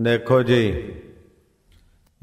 देखो 0.00 0.42
जी, 0.42 0.70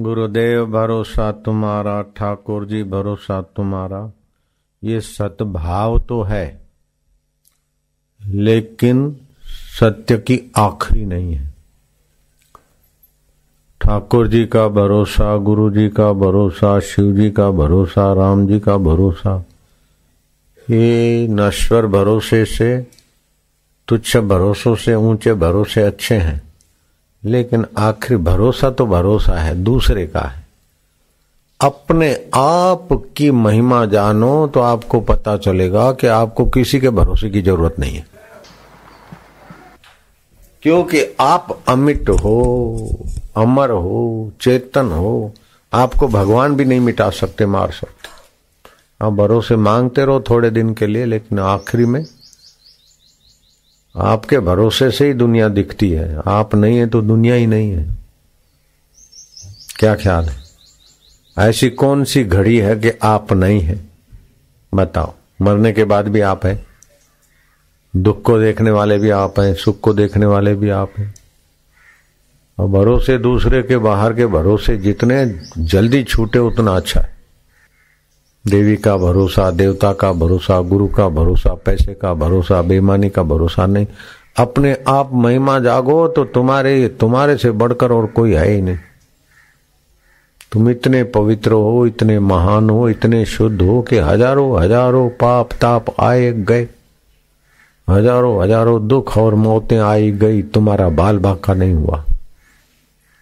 गुरुदेव 0.01 0.65
भरोसा 0.65 1.31
तुम्हारा, 1.31 2.01
ठाकुर 2.01 2.65
जी 2.65 2.83
भरोसा 2.83 3.41
तुम्हारा। 3.41 4.11
ये 4.83 5.01
सतभाव 5.01 5.99
तो 5.99 6.21
है, 6.21 6.61
लेकिन 8.21 9.17
सत्य 9.79 10.17
की 10.17 10.51
आखिरी 10.57 11.05
नहीं 11.05 11.33
है। 11.33 11.53
ठाकुर 13.81 14.27
जी 14.27 14.45
का 14.45 14.67
भरोसा, 14.67 15.37
गुरु 15.37 15.69
जी 15.71 15.89
का 15.89 16.11
भरोसा, 16.13 16.79
शिव 16.79 17.13
जी 17.13 17.31
का 17.31 17.51
भरोसा, 17.51 18.13
राम 18.13 18.47
जी 18.47 18.59
का 18.59 18.77
भरोसा, 18.77 19.45
ये 20.69 21.27
नश्वर 21.27 21.85
भरोसे 21.85 22.45
से, 22.45 22.87
तुच्छ 23.87 24.17
भरोसों 24.17 24.75
से, 24.75 24.95
ऊँचे 24.95 25.33
भरोसे 25.33 25.81
अच्छे 25.81 26.15
हैं। 26.15 26.46
लेकिन 27.23 27.65
आखिर 27.77 28.17
भरोसा 28.17 28.69
तो 28.69 28.85
भरोसा 28.85 29.39
है, 29.41 29.55
दूसरे 29.55 30.07
का 30.07 30.19
है। 30.19 30.47
अपने 31.61 32.29
आप 32.33 32.87
की 33.17 33.31
महिमा 33.31 33.85
जानो 33.85 34.47
तो 34.47 34.59
आपको 34.59 34.99
पता 34.99 35.37
चलेगा 35.37 35.91
कि 35.91 36.07
आपको 36.07 36.45
किसी 36.45 36.79
के 36.79 36.89
भरोसे 36.89 37.29
की 37.29 37.41
ज़रूरत 37.41 37.75
नहीं 37.79 37.95
है। 37.95 38.07
क्योंकि 40.63 41.15
आप 41.19 41.59
अमिट 41.67 42.09
हो, 42.09 42.89
अमर 43.37 43.69
हो, 43.69 44.31
चेतन 44.41 44.85
हो, 44.85 45.33
आपको 45.73 46.07
भगवान 46.07 46.55
भी 46.55 46.65
नहीं 46.65 46.79
मिटा 46.79 47.09
सकते 47.09 47.45
मार 47.45 47.71
सकते। 47.71 48.07
आप 49.05 49.13
भरोसे 49.13 49.55
मांगते 49.55 50.05
रहो 50.05 50.23
थोड़े 50.29 50.49
दिन 50.49 50.73
के 50.73 50.87
लिए, 50.87 51.05
लेकिन 51.05 51.39
आखिरी 51.39 51.85
में 51.85 52.05
आपके 53.97 54.39
भरोसे 54.39 54.91
से 54.91 55.07
ही 55.07 55.13
दुनिया 55.13 55.49
दिखती 55.49 55.91
है। 55.91 56.21
आप 56.27 56.55
नहीं 56.55 56.77
है 56.77 56.87
तो 56.87 57.01
दुनिया 57.01 57.35
ही 57.35 57.47
नहीं 57.47 57.71
है। 57.71 57.97
क्या 59.79 59.95
ख्याल 59.95 60.25
है? 60.25 60.37
ऐसी 61.39 61.69
कौन 61.69 62.03
सी 62.03 62.23
घड़ी 62.23 62.57
है 62.57 62.79
कि 62.79 62.91
आप 63.03 63.33
नहीं 63.33 63.61
है? 63.61 63.81
बताओ। 64.73 65.13
मरने 65.41 65.71
के 65.71 65.83
बाद 65.83 66.07
भी 66.07 66.21
आप 66.21 66.45
है? 66.45 66.65
दुख 67.95 68.21
को 68.21 68.39
देखने 68.39 68.71
वाले 68.71 68.97
भी 68.97 69.09
आप 69.09 69.39
हैं, 69.39 69.53
सुख 69.53 69.79
को 69.79 69.93
देखने 69.93 70.25
वाले 70.25 70.55
भी 70.55 70.69
आप 70.69 70.93
हैं। 70.97 71.15
और 72.59 72.67
भरोसे 72.67 73.17
दूसरे 73.17 73.63
के, 73.63 73.77
बाहर 73.77 74.13
के 74.13 74.27
भरोसे 74.27 74.77
जितने, 74.77 75.41
जल्दी 75.57 76.03
छूटे 76.03 76.39
उतना 76.39 76.75
अच्छा 76.75 77.01
है। 77.01 77.16
देवी 78.47 78.75
का 78.77 78.95
भरोसा, 78.97 79.49
देवता 79.51 79.91
का 79.93 80.11
भरोसा, 80.13 80.59
गुरु 80.61 80.87
का 80.87 81.07
भरोसा, 81.09 81.53
पैसे 81.55 81.93
का 81.93 82.13
भरोसा 82.13 82.61
बेमानी 82.61 83.09
का 83.09 83.23
भरोसा 83.23 83.65
नहीं। 83.65 83.87
अपने 84.39 84.75
आप 84.87 85.09
महिमा 85.13 85.57
जागो 85.59 86.07
तो 86.07 86.23
तुम्हारे 86.25 86.87
तुम्हारे 86.99 87.37
से 87.37 87.51
बढ़कर 87.53 87.91
और 87.91 88.05
कोई 88.05 88.33
है 88.33 88.47
ही 88.49 88.61
नहीं। 88.61 88.77
तुम 90.51 90.69
इतने 90.69 91.03
पवित्र 91.05 91.51
हो, 91.51 91.85
इतने 91.87 92.19
महान 92.19 92.69
हो, 92.69 92.87
इतने 92.89 93.23
शुद्ध 93.25 93.61
हो 93.61 93.81
कि 93.81 93.97
हज़ारों 93.97 94.61
हज़ारों 94.61 95.09
पाप 95.09 95.53
ताप 95.53 95.85
आए, 95.99 96.31
गए। 96.31 96.67
हज़ारों 97.87 98.43
हज़ारों 98.43 98.87
दुख 98.87 99.17
और 99.17 99.35
मौतें 99.35 99.77
आई, 99.79 100.11
गई। 100.13 100.41
तुम्हारा 100.43 100.89
बाल 100.91 101.17
बाका 101.17 101.53
नहीं 101.53 101.73
हुआ। 101.73 102.03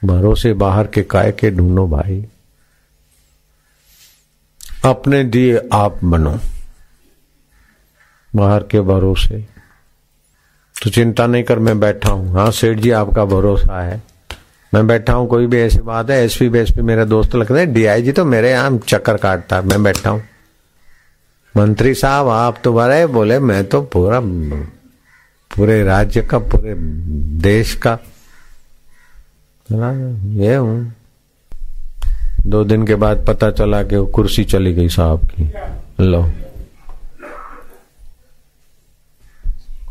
भरोसे 0.02 0.54
बाहर 0.54 0.88
के 0.88 1.04
काय 1.04 1.32
के 1.32 1.52
ढूंढो 1.52 1.88
भाई। 1.88 2.26
अपने 4.86 5.24
दिए 5.24 5.62
आप 5.74 6.04
बनो। 6.04 6.38
बाहर 8.36 8.64
के 8.64 8.82
भरोसे। 8.82 9.40
तो 10.76 10.90
चिंता 10.90 11.26
नहीं 11.28 11.44
कर, 11.44 11.60
मैं 11.60 11.80
बैठा 11.80 12.10
हूँ। 12.10 12.34
हाँ 12.34 12.50
सेठ 12.52 12.78
जी, 12.78 12.92
आपका 12.92 13.26
भरोसा 13.26 13.82
है। 13.82 14.02
मैं 14.74 14.86
बैठा 14.88 15.14
हूँ, 15.14 15.28
कोई 15.28 15.48
भी 15.48 15.58
ऐसी 15.58 15.80
बात 15.80 16.10
है, 16.10 16.24
एसपी 16.26 16.50
बेसपी 16.50 16.82
मेरे 16.82 17.06
दोस्त 17.06 17.36
लगते 17.36 17.54
हैं, 17.54 17.74
डीआईजी 17.74 18.12
तो 18.12 18.26
मेरे 18.26 18.52
यहाँ 18.52 18.78
चक्कर 18.78 19.18
काटता 19.18 19.56
है, 19.56 19.66
मैं 19.66 19.82
बैठा 19.84 20.10
हूँ। 20.10 20.22
मंत्री 21.56 21.94
साहब, 21.94 22.28
आप 22.28 22.58
तो 22.64 22.74
बड़े 22.74 23.06
बोले, 23.08 23.40
मैं 23.40 23.64
तो 23.66 23.82
पूरा, 23.82 24.20
पूरे 25.52 25.84
राज्य 25.84 26.22
का, 26.22 26.40
पूरे 26.40 26.76
देश 27.42 27.74
का। 27.88 27.98
ये 29.70 30.56
हूँ। 30.56 30.94
दो 32.46 32.64
दिन 32.64 32.88
के 32.88 32.96
बाद 32.96 33.26
पता 33.28 33.52
चला 33.52 33.84
कि 33.84 33.96
वो 33.96 34.06
कुर्सी 34.06 34.44
चली 34.44 34.74
गई 34.74 34.90
साहब 34.90 35.26
की। 35.26 35.54
लो। 36.04 36.32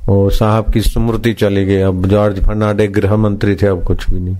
वो 0.06 0.30
साहब 0.30 0.72
की 0.72 0.80
स्मृति 0.80 1.32
चली 1.32 1.64
गई। 1.64 1.80
अब 1.80 2.06
जॉर्ज 2.06 2.44
फर्नांडे 2.46 2.88
गृह 2.88 3.16
मंत्री 3.16 3.56
थे, 3.56 3.66
अब 3.66 3.84
कुछ 3.84 4.10
भी 4.10 4.20
नहीं। 4.20 4.36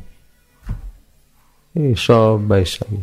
ये 1.76 1.94
सब 1.94 2.48
ऐसा 2.52 2.94
ही 2.94 3.02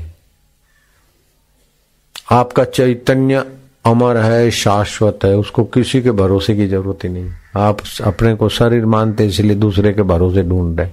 आपका 2.32 2.64
चैतन्य 2.64 3.52
अमर 3.86 4.18
है, 4.18 4.52
शाश्वत 4.52 5.20
है। 5.26 5.36
उसको 5.36 5.64
किसी 5.64 6.02
के 6.02 6.12
भरोसे 6.12 6.56
की 6.56 6.68
ज़रूरत 6.68 7.04
ही 7.04 7.10
नहीं। 7.10 7.30
आप 7.58 7.78
अपने 8.04 8.36
को 8.36 8.50
शरीर 8.50 8.86
मानते 8.86 9.26
इसलिए 9.26 9.56
दूसरे 9.56 9.94
के 9.94 10.02
भरोसे 10.02 10.44
ढूंढ 10.44 10.80
रहे 10.80 10.88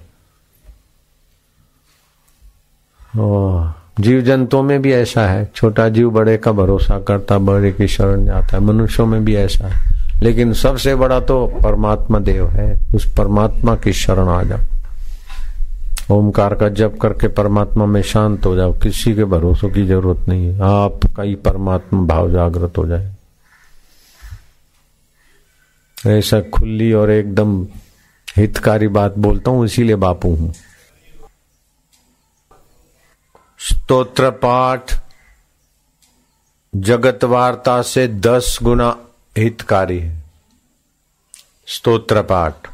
जीव 4.01 4.21
जंतुओं 4.21 4.63
में 4.63 4.83
भी 4.83 4.93
ऐसा 4.93 5.27
है। 5.27 5.51
छोटा 5.55 5.89
जीव 5.89 6.11
बड़े 6.11 6.37
का 6.37 6.53
भरोसा 6.53 7.01
करता, 7.01 7.39
बड़े 7.39 7.73
की 7.73 7.89
शरण 7.89 8.25
जाता 8.25 8.57
है। 8.57 8.61
मनुष्यों 8.61 9.07
में 9.07 9.25
भी 9.25 9.37
ऐसा 9.37 9.69
है। 9.69 9.99
लेकिन 10.23 10.53
सबसे 10.53 10.95
बड़ा 10.95 11.21
तो 11.21 11.47
परमात्मा 11.47 12.19
देव 12.19 12.49
है। 12.49 12.79
उस 12.95 13.15
परमात्मा 13.17 13.77
की 13.77 13.93
शरण 13.93 14.29
आ 14.29 14.43
जाओ। 14.43 14.59
ओमकार 16.11 16.55
का 16.55 16.69
जप 16.69 16.99
करके 17.03 17.29
परमात्मा 17.29 17.87
में 17.87 18.03
शांत 18.03 18.47
हो 18.47 18.57
जाओ। 18.57 18.73
किसी 18.73 19.15
के 19.15 19.25
भरोसों 19.25 19.71
की 19.71 19.87
ज़रूरत 19.87 20.29
नहीं 20.29 20.47
है। 20.47 20.55
आपका 20.61 21.23
ही 21.23 21.35
परमात्मा 21.35 22.03
भाव 22.03 22.31
जागृत 22.31 22.79
हो 22.79 22.87
जाए। 22.87 23.13
ऐसा 26.07 26.41
खुली 26.41 26.93
और 26.93 27.11
एकदम 27.11 27.67
हितकारी 28.37 28.89
बात 28.89 29.15
बोलता 29.19 29.51
हूँ, 29.51 29.65
इसीलिए 29.65 29.97
बापू 29.97 30.35
हूँ। 30.35 30.55
स्तोत्र 33.61 34.31
पाठ 34.43 34.93
जगत 36.73 37.25
वार्ता 37.25 37.81
से 37.83 38.07
दस 38.09 38.59
गुना 38.63 38.89
हितकारी 39.37 39.99
है। 39.99 40.23
स्तोत्र 41.69 42.23
पाठ 42.23 42.69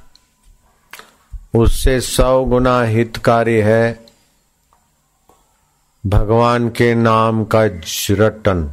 उससे 1.54 2.00
सौ 2.00 2.44
गुना 2.44 2.80
हितकारी 2.82 3.56
है 3.62 3.82
भगवान 6.04 6.68
के 6.70 6.94
नाम 6.94 7.44
का 7.44 7.64
रटन 8.12 8.70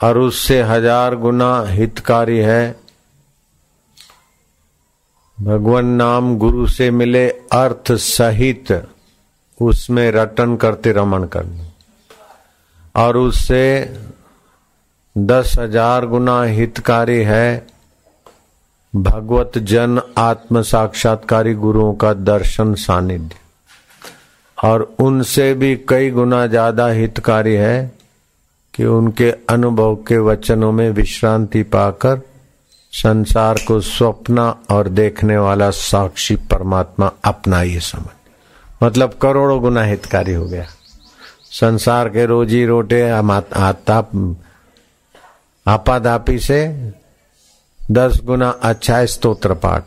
और 0.00 0.18
उससे 0.18 0.60
हज़ार 0.62 1.16
गुना 1.16 1.52
हितकारी 1.68 2.38
है 2.40 2.76
भगवान 5.38 5.86
नाम 5.96 6.36
गुरु 6.38 6.66
से 6.68 6.90
मिले 6.90 7.28
अर्थ 7.54 7.92
सहित। 8.02 8.72
उसमें 9.60 10.10
रटन 10.12 10.56
करते 10.56 10.92
रमन 10.92 11.24
करना। 11.26 11.64
और 12.94 13.16
उससे 13.16 13.64
दस 15.16 15.54
हज़ार 15.58 16.06
गुना 16.06 16.42
हितकारी 16.42 17.22
है 17.24 17.66
भगवत 18.94 19.58
जन 19.64 20.00
आत्म 20.18 20.62
साक्षात्कारी 20.64 21.54
गुरुओं 21.56 21.94
का 21.94 22.12
दर्शन 22.14 22.74
सानिध्य। 22.76 23.36
और 24.58 24.82
उनसे 25.00 25.52
भी 25.54 25.74
कई 25.88 26.10
गुना 26.10 26.46
ज़्यादा 26.46 26.86
हितकारी 26.88 27.54
है 27.54 27.90
कि 28.74 28.84
उनके 28.86 29.30
अनुभव 29.50 29.94
के 30.08 30.18
वचनों 30.20 30.72
में 30.72 30.90
विश्रांति 30.90 31.62
पाकर 31.74 32.20
संसार 32.92 33.58
को 33.68 33.80
स्वप्न 33.82 34.52
और 34.70 34.88
देखने 34.90 35.36
वाला 35.38 35.70
साक्षी 35.72 36.36
परमात्मा 36.50 37.10
अपना 37.24 37.62
ये 37.62 37.80
समझ। 37.82 38.17
मतलब 38.80 39.14
करोड़ों 39.22 39.60
गुना 39.60 39.82
हितकारी 39.82 40.32
हो 40.32 40.44
गया। 40.44 40.66
संसार 41.52 42.08
के 42.08 42.26
रोजी 42.26 42.64
रोटे 42.66 43.00
आपाधापी 45.66 46.38
से 46.38 46.60
दस 47.80 48.20
गुना 48.24 48.48
अच्छा 48.50 48.96
है 48.96 49.06
स्तोत्र 49.06 49.54
पाठ। 49.56 49.84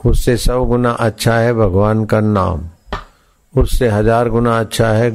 उससे 0.00 0.36
सौ 0.36 0.64
गुना 0.64 0.90
अच्छा 0.90 1.36
है 1.38 1.52
भगवान 1.54 2.04
का 2.04 2.20
नाम। 2.20 2.68
उससे 3.54 3.88
हज़ार 3.88 4.28
गुना 4.28 4.58
अच्छा 4.60 4.88
है 4.88 5.10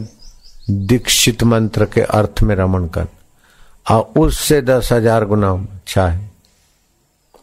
दीक्षित 0.70 1.44
मंत्र 1.44 1.86
के 1.86 2.02
अर्थ 2.02 2.42
में 2.44 2.56
रमण 2.56 2.88
कर। 2.88 3.08
और 3.86 4.20
उससे 4.20 4.62
दस 4.62 4.90
हज़ार 4.94 5.26
गुना 5.26 5.52
अच्छा 5.52 6.08
है 6.08 6.30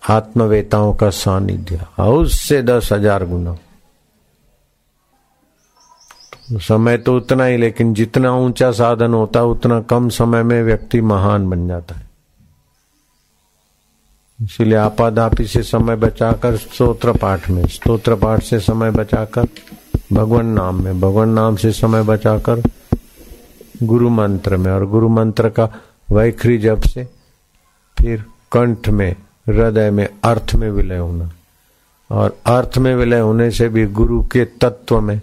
आत्मवेताओं 0.02 0.92
का 0.94 1.10
सानिध्य। 1.12 1.80
और 1.98 2.14
उससे 2.14 2.62
दस 2.62 2.88
हज़ार 2.92 3.24
गुना 3.26 3.56
समय 6.52 6.96
तो 6.98 7.16
उतना 7.16 7.44
ही, 7.44 7.56
लेकिन 7.56 7.94
जितना 7.94 8.34
ऊँचा 8.34 8.70
साधन 8.72 9.14
होता 9.14 9.40
है 9.40 9.46
उतना 9.46 9.80
कम 9.80 10.08
समय 10.08 10.42
में 10.42 10.62
व्यक्ति 10.62 11.00
महान 11.00 11.48
बन 11.50 11.68
जाता 11.68 11.94
है। 11.94 12.06
इसलिए 14.42 14.74
आपादापी 14.74 15.46
से 15.46 15.62
समय 15.62 15.96
बचाकर 15.96 16.56
स्तोत्र 16.56 17.12
पाठ 17.12 17.50
में, 17.50 17.66
स्तोत्र 17.66 18.14
पाठ 18.14 18.42
से 18.42 18.60
समय 18.60 18.90
बचाकर 18.90 19.46
भगवान 20.12 20.46
नाम 20.46 20.82
में, 20.84 21.00
भगवान 21.00 21.28
नाम 21.28 21.56
से 21.56 21.72
समय 21.72 22.02
बचाकर 22.02 22.62
गुरु 23.82 24.10
मंत्र 24.10 24.56
में, 24.56 24.70
और 24.72 24.86
गुरु 24.86 25.08
मंत्र 25.08 25.48
का 25.48 25.68
वैखरी 26.10 26.58
जब 26.58 26.82
से 26.82 27.08
फिर 27.98 28.24
कंठ 28.52 28.88
में, 28.88 29.16
हृदय 29.48 29.90
में, 29.90 30.08
अर्थ 30.24 30.54
में 30.54 30.70
विलय 30.70 30.98
होना। 30.98 31.30
और 32.10 32.36
अर्थ 32.46 32.78
में 32.78 32.94
विलय 32.96 33.20
होने 33.20 33.50
से 33.50 33.68
भी 33.68 33.86
गुरु 33.86 34.22
के 34.22 34.44
तत्व 34.44 35.00
में 35.00 35.20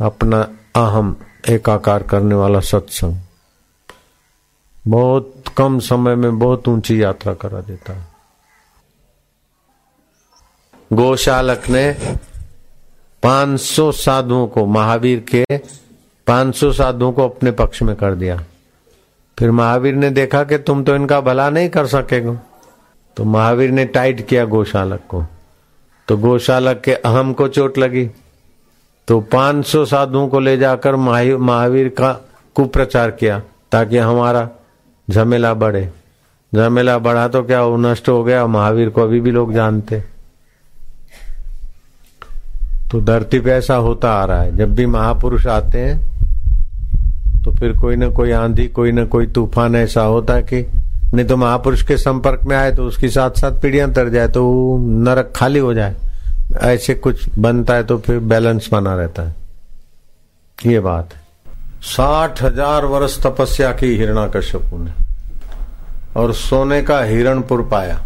अपना 0.00 0.40
अहम 0.76 1.16
एकाकार 1.48 2.02
करने 2.02 2.34
वाला 2.34 2.60
सत्संग। 2.60 3.16
बहुत 4.88 5.44
कम 5.56 5.78
समय 5.78 6.14
में 6.14 6.38
बहुत 6.38 6.68
ऊँची 6.68 7.02
यात्रा 7.02 7.34
करा 7.34 7.60
देता 7.60 7.92
है। 7.92 8.06
गोशालक 10.92 11.62
ने 11.68 11.92
500 13.22 13.92
साधुओं 13.92 14.46
को, 14.46 14.66
महावीर 14.66 15.24
के 15.34 15.44
500 16.26 16.72
साधुओं 16.72 17.12
को 17.12 17.28
अपने 17.28 17.50
पक्ष 17.50 17.82
में 17.82 17.96
कर 17.96 18.14
दिया। 18.14 18.44
फिर 19.38 19.50
महावीर 19.50 19.94
ने 19.94 20.10
देखा 20.10 20.44
कि 20.44 20.58
तुम 20.58 20.84
तो 20.84 20.94
इनका 20.94 21.20
भला 21.20 21.50
नहीं 21.50 21.68
कर 21.68 21.86
सकेगा। 21.86 22.40
तो 23.16 23.24
महावीर 23.24 23.70
ने 23.70 23.84
टाइट 23.84 24.26
किया 24.26 24.44
गोशालक 24.44 25.00
को। 25.08 25.24
तो 26.08 26.16
गोशालक 26.16 26.80
के 26.80 26.94
अहम 26.94 27.32
को 27.32 27.48
चोट 27.48 27.78
लगी। 27.78 28.10
तो 29.08 29.20
500 29.32 29.84
साधुओं 29.86 30.28
को 30.28 30.40
ले 30.40 30.56
जाकर 30.56 30.96
महावीर 30.96 31.88
का 31.90 32.12
कुप्रचार 32.56 33.10
किया, 33.10 33.38
ताकि 33.72 33.98
हमारा 33.98 34.48
झमेला 35.08 35.52
बढ़े। 35.54 35.88
झमेला 36.52 36.96
बढ़ा 36.98 37.26
तो 37.28 37.42
क्या 37.42 37.62
वो 37.62 37.76
नष्ट 37.78 38.08
हो 38.08 38.22
गया? 38.24 38.46
महावीर 38.46 38.88
को 38.88 39.02
अभी 39.02 39.20
भी 39.20 39.30
लोग 39.30 39.52
जानते। 39.54 40.02
तो 42.90 43.00
धरती 43.00 43.40
पे 43.40 43.50
ऐसा 43.50 43.74
होता 43.76 44.12
आ 44.12 44.24
रहा 44.24 44.42
है। 44.42 44.56
जब 44.56 44.74
भी 44.74 44.86
महापुरुष 44.86 45.46
आते 45.48 45.78
हैं 45.78 47.42
तो 47.44 47.52
फिर 47.52 47.76
कोई 47.78 47.96
ना 47.96 48.08
कोई 48.08 48.30
आंधी, 48.32 48.66
कोई 48.68 48.92
ना 48.92 49.04
कोई 49.04 49.26
तूफ़ान 49.26 49.76
ऐसा 49.76 50.02
होता 50.02 50.40
कि 50.42 50.60
नहीं 51.14 51.26
तो 51.26 51.36
महापुरुष 51.36 51.82
के 51.82 51.96
संपर्क 51.96 52.44
में 52.46 52.56
आए 52.56 52.72
तो 52.72 52.86
उसके 52.86 53.08
साथ 53.08 53.30
साथ 53.30 53.60
पीढ़ियाँ 53.62 53.92
तर 53.92 54.08
जाए 54.08 54.28
तो 54.28 54.78
नरक 54.78 55.32
खाली 55.36 55.58
हो 55.58 55.74
जाए। 55.74 55.94
ऐसे 56.54 56.94
कुछ 56.94 57.28
बनता 57.38 57.74
है 57.74 57.82
तो 57.84 57.98
फिर 57.98 58.18
बैलेंस 58.20 58.68
बना 58.72 58.94
रहता 58.94 59.22
है। 59.22 59.34
ये 60.58 60.80
बात 60.80 61.14
है। 61.14 61.22
साठ 61.84 62.42
हज़ार 62.42 62.84
वर्ष 62.84 63.18
तपस्या 63.22 63.72
की 63.72 63.94
हिरणा 63.96 64.26
कश्यपु 64.28 64.78
ने 64.78 64.92
और 66.16 66.32
सोने 66.32 66.82
का 66.82 67.00
हिरणपुर 67.02 67.62
पाया। 67.62 68.00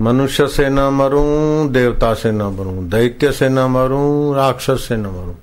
मनुष्य 0.00 0.46
से 0.46 0.68
न 0.68 0.80
मरूं, 0.92 1.72
देवता 1.72 2.12
से 2.14 2.30
न 2.32 2.42
मरूं, 2.50 2.88
दैत्य 2.88 3.32
से 3.32 3.48
न 3.48 3.66
मरूं, 3.66 4.36
राक्षस 4.36 4.86
से 4.88 4.96
न 4.96 5.06
मरूं, 5.06 5.34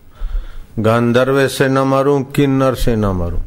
गांधर्व 0.79 1.47
से 1.47 1.67
न 1.67 1.79
मरूं, 1.79 2.23
किन्नर 2.25 2.75
से 2.75 2.95
न 2.95 3.05
मरूं, 3.15 3.41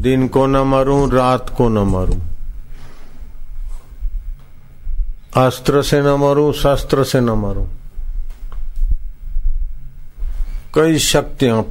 दिन 0.00 0.26
को 0.28 0.46
न 0.46 0.56
मरूं, 0.66 1.10
रात 1.10 1.54
को 1.56 1.68
न 1.68 1.78
मरूं। 1.88 2.20
अस्त्र 5.38 5.82
से 5.82 6.00
न 6.02 6.06
मरूं 6.06 6.52
शस्त्र 6.52 7.04
से 7.04 7.20
न 7.20 7.30
मरूं। 7.30 7.66
कई 10.74 10.98
शक्तियाँ 10.98 11.62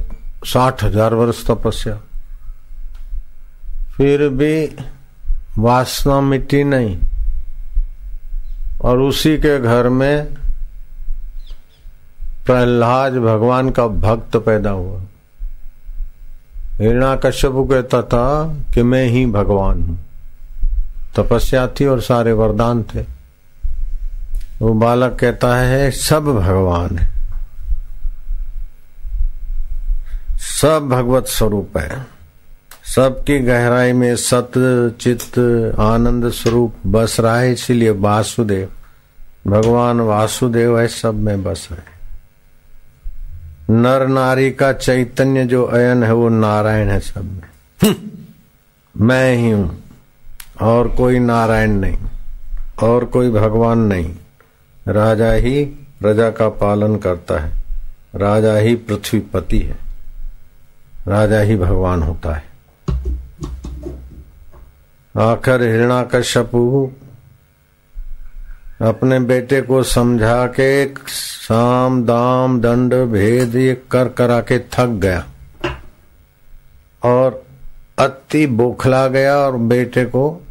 साठ 0.44 0.84
हज़ार 0.84 1.14
वर्ष 1.14 1.46
तपस्या। 1.46 1.94
फिर 3.96 4.28
भी 4.28 4.76
वासना 5.58 6.20
मिट्टी 6.20 6.64
नहीं। 6.64 6.98
और 8.80 8.98
उसी 8.98 9.36
के 9.38 9.58
घर 9.60 9.88
में 9.88 10.34
प्रहलाद 12.46 13.12
भगवान 13.12 13.70
का 13.70 13.86
भक्त 13.86 14.36
पैदा 14.36 14.70
हुआ। 14.70 15.00
हिरणा 16.80 17.16
कश्यप 17.16 17.52
कहता 17.70 18.02
था 18.02 18.54
कि 18.74 18.82
मैं 18.82 19.04
ही 19.06 19.26
भगवान 19.26 19.82
हूँ। 19.82 19.98
तपस्या 21.16 21.66
थी 21.66 21.86
और 21.86 22.00
सारे 22.00 22.32
वरदान 22.32 22.82
थे। 22.82 23.17
वो 24.62 24.72
बालक 24.74 25.16
कहता 25.20 25.54
है 25.56 25.90
सब 25.90 26.24
भगवान 26.24 26.98
है। 26.98 27.08
सब 30.38 30.88
भगवत 30.88 31.26
स्वरूप 31.26 31.76
है। 31.78 32.06
सबकी 32.94 33.38
गहराई 33.38 33.92
में 33.92 34.16
सत 34.16 34.52
चित्त 35.00 35.38
आनंद 35.80 36.30
स्वरूप 36.30 36.74
बस 36.86 37.16
रहा 37.20 37.38
है 37.38 37.52
इसीलिए 37.52 37.90
वासुदेव 37.90 38.68
भगवान 39.46 40.00
वासुदेव 40.00 40.78
है 40.80 40.86
सब 40.88 41.14
में 41.14 41.42
बस 41.42 41.68
रहे 41.72 41.96
नर 43.70 44.06
नारी 44.06 44.50
का 44.50 44.72
चैतन्य 44.72 45.44
जो 45.44 45.64
अयन 45.64 46.02
है 46.02 46.12
वो 46.12 46.28
नारायण 46.28 46.88
है 46.88 47.00
सब 47.00 47.24
में। 47.24 47.48
हम्म, 47.80 49.06
मैं 49.06 49.36
ही 49.36 49.50
हूँ 49.50 49.84
और 50.62 50.88
कोई 50.88 51.18
नारायण 51.18 51.70
नहीं 51.70 51.98
और 52.82 53.04
कोई 53.04 53.30
भगवान 53.30 53.78
नहीं। 53.78 54.14
राजा 54.88 55.32
ही 55.32 55.64
प्रजा 56.00 56.30
का 56.30 56.48
पालन 56.48 56.96
करता 56.96 57.38
है। 57.38 57.52
राजा 58.14 58.56
ही 58.56 58.74
पृथ्वीपति 58.74 59.58
है। 59.58 59.78
राजा 61.08 61.40
ही 61.40 61.56
भगवान 61.56 62.02
होता 62.02 62.34
है। 62.34 62.44
आखिर 65.18 65.62
हिरणा 65.62 66.02
कश्यपु 66.02 66.90
अपने 68.80 69.20
बेटे 69.20 69.60
को 69.60 69.82
समझा 69.82 70.46
के 70.46 70.86
साम, 71.08 72.04
दाम, 72.04 72.60
दंड, 72.60 72.94
भेद 72.94 73.56
ये 73.56 73.82
कर 73.90 74.08
करा 74.08 74.40
के 74.40 74.58
थक 74.58 74.86
गया 74.86 75.26
और 77.02 77.44
अति 77.98 78.46
बोखला 78.46 79.08
गया 79.08 79.36
और 79.36 79.56
बेटे 79.56 80.04
को 80.04 80.42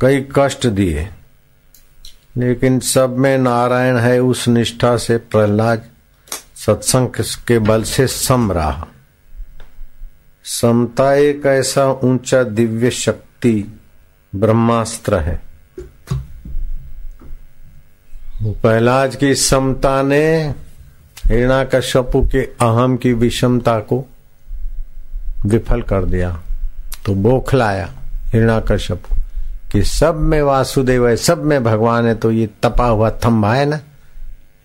कई 0.00 0.28
कष्ट 0.36 0.66
दिए। 0.66 1.10
लेकिन 2.38 2.80
सब 2.80 3.16
में 3.18 3.38
नारायण 3.38 3.96
है 3.96 4.20
उस 4.20 4.48
निष्ठा 4.48 4.96
से 4.96 5.16
प्रहलाद, 5.18 5.84
सत्संग 6.66 7.08
के 7.48 7.58
बल 7.58 7.82
से 7.82 8.06
सम 8.06 8.52
रहा। 8.52 8.86
समता 10.44 11.14
एक 11.14 11.46
ऐसा 11.46 11.86
ऊँचा 12.04 12.42
दिव्य 12.42 12.90
शक्ति, 12.90 13.80
ब्रह्मास्त्र 14.34 15.14
है। 15.14 15.40
प्रहलाद 18.42 19.14
की 19.14 19.34
समता 19.34 20.02
ने 20.02 20.54
हिरणा 21.26 21.64
कश्यपु 21.64 22.22
के 22.22 22.40
अहम 22.60 22.96
की 22.96 23.12
विषमता 23.12 23.78
को 23.80 24.04
विफल 25.46 25.82
कर 25.82 26.04
दिया 26.04 26.30
तो 27.06 27.14
बोखलाया 27.14 27.88
हिरणा 28.26 28.60
कश्यपु 28.60 29.14
कि 29.72 29.82
सब 29.82 30.16
में 30.16 30.42
वासुदेव 30.42 31.08
है, 31.08 31.16
सब 31.16 31.44
में 31.44 31.64
भगवान 31.64 32.06
है 32.06 32.14
तो 32.14 32.30
ये 32.30 32.48
तपा 32.62 32.86
हुआ 32.86 33.10
थम्बा 33.10 33.54
है 33.54 33.66
ना? 33.66 33.80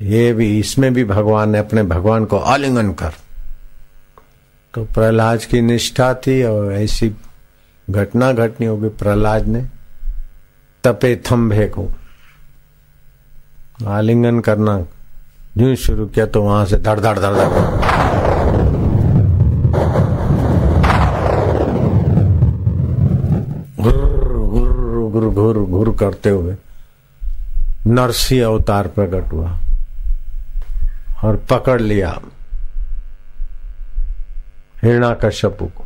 ये 0.01 0.33
भी, 0.33 0.59
इसमें 0.59 0.93
भी 0.93 1.03
भगवान 1.03 1.55
है 1.55 1.61
अपने 1.61 1.83
भगवान 1.83 2.25
को 2.25 2.37
आलिंगन 2.37 2.91
कर। 2.93 3.13
तो 4.73 4.83
प्रहलाद 4.85 5.43
की 5.43 5.61
निष्ठा 5.61 6.13
थी 6.13 6.43
और 6.43 6.73
ऐसी 6.73 7.15
घटना 7.89 8.31
घटनी 8.31 8.67
होगी 8.67 8.89
प्रहलाद 8.89 9.47
ने, 9.47 9.65
तपे 10.83 11.15
थम्भे 11.31 11.65
को। 11.67 11.89
आलिंगन 13.87 14.39
करना, 14.39 14.85
यूँ 15.57 15.75
शुरू 15.75 16.05
किया 16.05 16.25
तो 16.25 16.41
वहाँ 16.41 16.65
से 16.65 16.77
धड़ 16.77 16.99
धड़ 16.99 17.19
घुर 25.53 25.65
घुर 25.65 25.95
करते 25.99 26.29
हुए 26.29 26.55
नरसी 27.87 28.39
अवतार 28.39 28.87
प्रकट 28.87 29.31
हुआ 29.33 29.57
और 31.23 31.35
पकड़ 31.49 31.81
लिया 31.81 32.19
हिरणा 34.83 35.13
कश्यपु 35.13 35.65
को। 35.65 35.85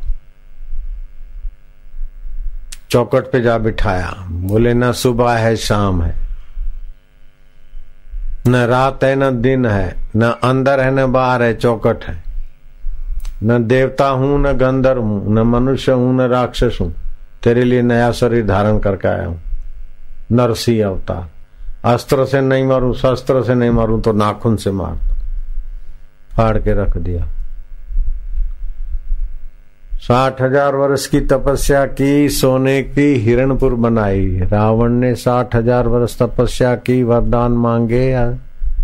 चौकट 2.92 3.32
पे 3.32 3.42
जा 3.42 3.58
बिठाया, 3.58 4.14
बोले, 4.30 4.74
ना 4.74 4.92
सुबह 4.92 5.32
है, 5.32 5.56
शाम 5.56 6.04
है। 6.04 6.16
न 8.48 8.56
रात 8.56 9.04
है, 9.04 9.16
न 9.16 9.42
दिन 9.42 9.66
है, 9.66 9.98
न 10.16 10.24
अंदर 10.24 10.80
है, 10.80 10.92
न 10.92 11.12
बाहर 11.12 11.44
है, 11.44 11.54
चौकट 11.56 12.04
है। 12.04 12.24
न 13.44 13.68
देवता 13.68 14.08
हूँ, 14.08 14.40
न 14.42 14.54
गंधर्व 14.54 15.02
हूँ, 15.02 15.34
न 15.34 15.40
मनुष्य 15.40 15.92
हूँ, 15.92 16.16
न 16.16 16.22
राक्षस 16.22 16.78
हूँ, 16.82 16.94
तेरे 17.44 17.64
लिए 17.64 17.82
नया 17.82 18.12
शरीर 18.12 18.46
धारण 18.46 18.80
करके 18.80 19.08
आया 19.08 19.26
हूँ। 19.26 19.42
नरसी 20.30 20.80
अवतार। 20.82 21.28
अस्त्र 21.86 22.26
से 22.26 22.42
नहीं 22.42 22.66
मारू, 22.66 22.94
शस्त्र 22.96 23.44
से 23.44 23.56
नहीं 23.56 23.70
मारू 23.72 24.00
तो 24.02 24.14
नाखून 24.14 24.56
से 24.58 24.72
मार 24.72 24.96
फाड़ 26.32 26.58
के 26.58 26.74
रख 26.74 26.98
दिया। 26.98 27.26
साठ 30.00 30.42
हज़ार 30.42 30.76
वर्ष 30.76 31.06
की 31.08 31.20
तपस्या 31.22 31.86
की, 31.88 32.30
सोने 32.30 32.82
की 32.84 33.14
हिरणपुर 33.16 33.74
बनाई। 33.76 34.26
रावण 34.44 34.92
ने 34.94 35.14
साठ 35.16 35.56
हज़ार 35.56 35.88
वर्ष 35.88 36.18
तपस्या 36.18 36.76
की, 36.78 37.02
वरदान 37.04 37.52
मांगे 37.54 38.14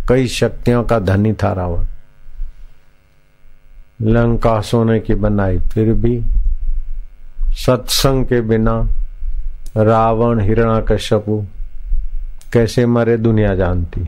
कई 0.09 0.27
शक्तियों 0.29 0.83
का 0.83 1.00
धनी 1.01 1.33
था 1.33 1.51
रावण। 1.53 1.85
लंका 4.03 4.59
सोने 4.62 5.00
की 5.00 5.15
बनाई, 5.15 5.59
फिर 5.63 5.93
भी 5.93 6.21
सत्संग 7.55 8.25
के 8.25 8.41
बिना 8.41 8.81
रावण 9.77 10.39
हिरणा 10.39 10.74
हिरणाकश्यपु, 10.74 11.46
कैसे 12.53 12.86
मरे 12.86 13.18
दुनिया 13.18 13.56
जानती? 13.56 14.08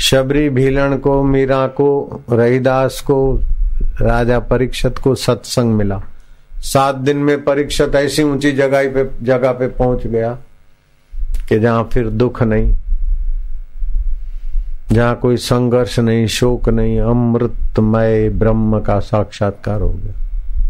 शबरी 0.00 0.48
भीलन 0.48 0.96
को, 0.96 1.22
मीरा 1.22 1.66
को, 1.66 2.20
रहीदास 2.32 3.00
को, 3.00 3.40
राजा 4.00 4.38
परीक्षत 4.38 4.94
को 4.98 5.14
सत्संग 5.14 5.72
मिला। 5.72 6.02
सात 6.56 6.94
दिन 6.94 7.16
में 7.16 7.44
परीक्षत 7.44 7.92
ऐसी 7.94 8.22
ऊँची 8.22 8.52
जगह 8.52 8.90
पे 8.90 9.24
जगह 9.24 9.52
पे 9.52 9.68
पहुँच 9.68 10.06
गया 10.06 10.38
कि 11.48 11.58
जहाँ 11.58 11.88
फिर 11.92 12.08
दुख 12.08 12.42
नहीं, 12.42 12.74
जहाँ 14.92 15.16
कोई 15.16 15.36
संघर्ष 15.36 15.98
नहीं, 15.98 16.26
शोक 16.26 16.68
नहीं, 16.68 17.00
अमृतमय 17.00 18.28
ब्रह्म 18.28 18.80
का 18.80 19.00
साक्षात्कार 19.00 19.80
हो 19.80 19.88
गया। 19.88 20.12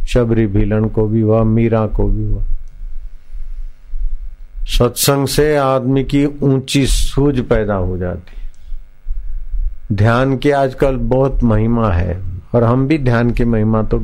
शबरी 0.07 0.47
भीलन 0.47 0.85
को 0.85 1.07
भी 1.07 1.21
हुआ, 1.21 1.43
मीरा 1.43 1.87
को 1.87 2.05
भी 2.09 2.25
हुआ। 2.25 2.43
सत्संग 4.69 5.27
से 5.27 5.57
आदमी 5.57 6.05
की 6.05 6.25
ऊँची 6.43 6.87
सूझ 6.87 7.39
पैदा 7.41 7.75
हो 7.75 7.97
जाती 7.99 8.41
ध्यान 9.95 10.37
की 10.37 10.51
आजकल 10.51 10.97
बहुत 10.97 11.43
महिमा 11.43 11.93
है, 11.93 12.17
और 12.55 12.65
हम 12.65 12.87
भी 12.89 12.99
ध्यान 12.99 13.31
की 13.31 13.45
महिमा 13.45 13.83
तो 13.83 13.99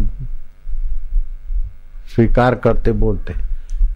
स्वीकार 2.15 2.55
करते 2.55 2.93
बोलते 2.93 3.35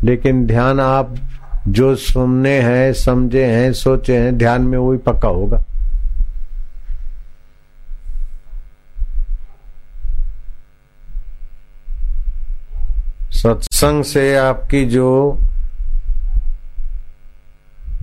लेकिन 0.04 0.47
ध्यान 0.47 0.81
आप 0.81 1.14
जो 1.69 1.95
सुनने 1.97 2.59
हैं, 2.61 2.92
समझे 2.92 3.45
हैं, 3.45 3.73
सोचे 3.73 4.16
हैं, 4.19 4.38
ध्यान 4.38 4.62
में 4.62 4.78
वही 4.78 4.99
पक्का 4.99 5.28
होगा। 5.28 5.64
सत्संग 13.33 14.04
से 14.04 14.37
आपकी 14.37 14.85
जो 14.85 15.38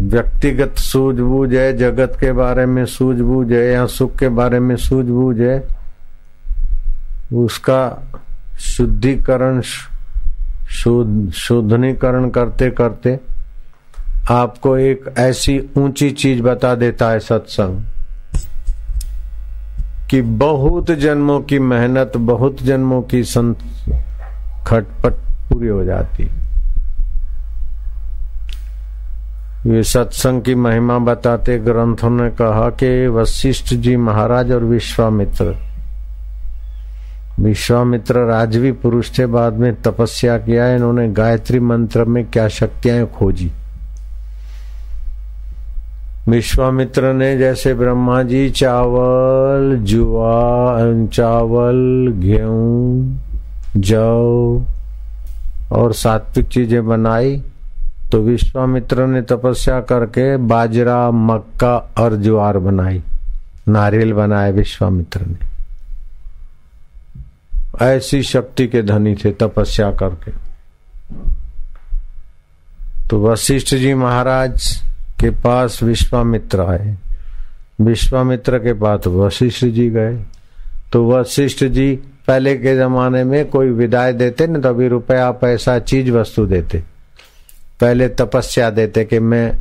व्यक्तिगत 0.02 0.76
सूझबूझ 0.76 1.54
है, 1.54 1.78
जगत 1.78 2.18
के 2.20 2.32
बारे 2.32 2.66
में 2.66 2.86
सूझबूझ 2.86 3.52
है, 3.52 3.72
या 3.74 3.86
सुख 3.86 4.16
के 4.16 4.30
बारे 4.30 4.60
में 4.60 4.76
सूझबूझ 4.76 5.40
है, 5.40 5.68
उसका 7.34 8.12
शुद्धिकरण, 8.60 9.62
शुद्ध, 10.70 11.32
शुद्धनीकरण 11.32 12.30
करते 12.30 12.70
करते 12.72 13.20
आपको 14.32 14.78
एक 14.78 15.14
ऐसी 15.18 15.70
ऊँची 15.78 16.10
चीज़ 16.12 16.42
बता 16.42 16.76
देता 16.76 17.10
है 17.10 17.20
सत्संग 17.20 17.82
कि 20.10 20.22
बहुत 20.22 20.92
जन्मों 20.92 21.42
की 21.42 21.60
मेहनत, 21.60 22.12
बहुत 22.18 22.62
जन्मों 22.62 23.02
की 23.02 23.24
संत 23.24 23.60
खटपट 24.68 25.14
पूरी 25.50 25.68
हो 25.68 25.84
जाती 25.84 26.24
है। 26.24 26.49
ये 29.68 29.84
सत्संग 29.84 30.42
की 30.42 30.56
महिमा 30.56 30.98
बताते 30.98 31.60
ग्रंथों 31.60 32.10
ने 32.10 32.30
कहा 32.30 32.70
कि 32.70 33.08
वशिष्ठ 33.08 33.74
जी 33.74 33.98
महाराज 33.98 34.52
और 34.52 34.64
विश्वामित्र। 34.64 35.56
विश्वामित्र 37.40 38.20
राजवी 38.20 38.72
पुरुष 38.72 39.20
थे, 39.20 39.26
बाद 39.26 39.54
में 39.54 39.82
तपस्या 39.82 40.38
किया, 40.38 40.76
इन्होंने 40.76 41.08
गायत्री 41.10 41.60
मंत्र 41.60 42.06
में 42.06 42.26
क्या 42.26 42.48
शक्तियाँ 42.48 43.06
खोजी। 43.06 43.52
विश्वामित्र 46.30 47.14
ने 47.14 47.38
जैसे 47.38 47.74
ब्रह्मा 47.74 48.24
जी, 48.24 48.50
चावल, 48.50 49.78
जुआ, 49.78 51.08
चावल, 51.08 52.12
गेहूँ, 52.16 53.20
जौ 53.78 54.62
और 55.72 55.94
सात्विक 55.94 56.48
चीज़ें 56.48 56.88
बनाई। 56.88 57.44
तो 58.12 58.22
विश्वामित्र 58.22 59.08
ने 59.08 59.22
तपस्या 59.22 59.82
करके 59.82 60.38
बाजरा, 60.38 61.12
मक्का 61.12 61.78
और 61.98 62.16
ज्वार 62.16 62.58
बनाई। 62.58 63.04
नारियल 63.68 64.14
बनाए 64.14 64.52
विश्वामित्र 64.52 65.22
ने। 65.26 65.50
ऐसी 67.82 68.24
शक्ति 68.24 68.68
के 68.68 68.82
धनी 68.82 69.16
थे 69.16 69.32
तपस्या 69.32 69.92
करके। 69.92 70.32
तो 73.10 73.28
वशिष्ठ 73.28 73.76
जी 73.76 73.94
महाराज 73.94 74.82
के 75.20 75.30
पास 75.30 75.84
विश्वामित्र 75.84 76.62
आए। 76.62 76.96
विश्वामित्र 77.82 78.60
के 78.60 78.74
पास 78.74 79.08
वशिष्ठ 79.08 79.66
जी 79.66 79.90
गए। 79.90 80.24
तो 80.94 81.12
वशिष्ठ 81.12 81.66
जी 81.66 81.96
पहले 82.28 82.56
के 82.56 82.76
जमाने 82.76 83.24
में 83.24 83.50
कोई 83.50 83.70
विदाई 83.70 84.14
देते, 84.14 84.48
न 84.48 84.62
तो 84.62 84.70
अभी 84.70 84.88
रुपया, 84.88 85.32
पैसा, 85.32 85.80
चीज़, 85.80 86.12
वस्तु 86.12 86.46
देते। 86.46 86.99
पहले 87.82 88.08
तपस्या 88.10 88.70
देते 88.70 89.04
कि 89.06 89.20
मैं 89.20 89.52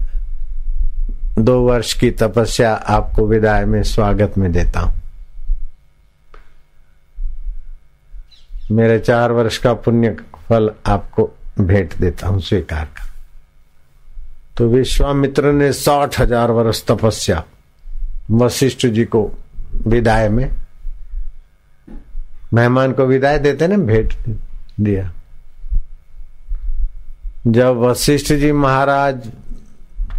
दो 1.38 1.60
वर्ष 1.60 1.92
की 1.94 2.10
तपस्या 2.10 2.72
आपको 2.74 3.26
विदाई 3.26 3.64
में 3.64 3.82
स्वागत 3.82 4.38
में 4.38 4.50
देता 4.52 4.80
हूँ। 4.80 4.96
मेरे 8.70 8.98
चार 8.98 9.32
वर्ष 9.32 9.58
का 9.58 9.72
पुण्य 9.74 10.16
फल 10.48 10.70
आपको 10.86 11.30
भेंट 11.60 11.94
देता 11.96 12.26
हूँ, 12.26 12.40
स्वीकार 12.40 12.84
कर। 12.86 13.06
तो 14.56 14.68
विश्वामित्र 14.68 15.52
ने 15.52 15.72
साठ 15.72 16.18
हज़ार 16.20 16.50
वर्ष 16.50 16.84
तपस्या 16.86 17.42
वशिष्ठ 18.30 18.86
जी 18.86 19.04
को 19.04 19.22
विदाई 19.86 20.28
में, 20.28 20.50
मेहमान 22.54 22.92
को 22.92 23.06
विदाई 23.06 23.38
देते 23.38 23.68
ना, 23.68 23.76
भेंट 23.76 24.14
दिया। 24.80 25.10
जब 27.46 27.76
वशिष्ठ 27.78 28.32
जी 28.32 28.50
महाराज 28.52 29.30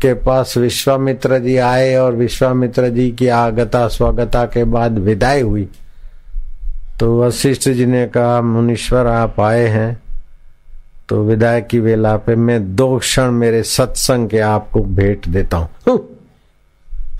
के 0.02 0.14
पास 0.24 0.58
विश्वामित्र 0.58 1.40
जी 1.40 1.56
आए 1.58 1.96
और 1.96 2.16
विश्वामित्र 2.16 2.90
जी 2.90 3.10
की 3.12 3.28
आगता 3.28 3.88
स्वागता 3.88 4.46
के 4.46 4.64
बाद 4.66 4.98
विदाई 5.00 5.42
हुई 5.42 5.68
तो 7.00 7.22
वशिष्ठ 7.22 7.70
जी 7.70 7.86
ने 7.86 8.06
कहा, 8.08 8.42
मुनीश्वर, 8.42 9.08
आप 9.08 9.40
आए 9.40 9.68
हैं। 9.68 10.02
तो 11.10 11.24
विदाई 11.24 11.62
की 11.62 11.80
वेला 11.80 12.16
पे 12.18 12.36
मैं 12.36 12.76
दो 12.76 12.98
क्षण 12.98 13.32
मेरे 13.34 13.62
सत्संग 13.66 14.30
के 14.30 14.40
आपको 14.40 14.82
भेंट 14.82 15.28
देता 15.28 15.58
हूँ। 15.58 16.00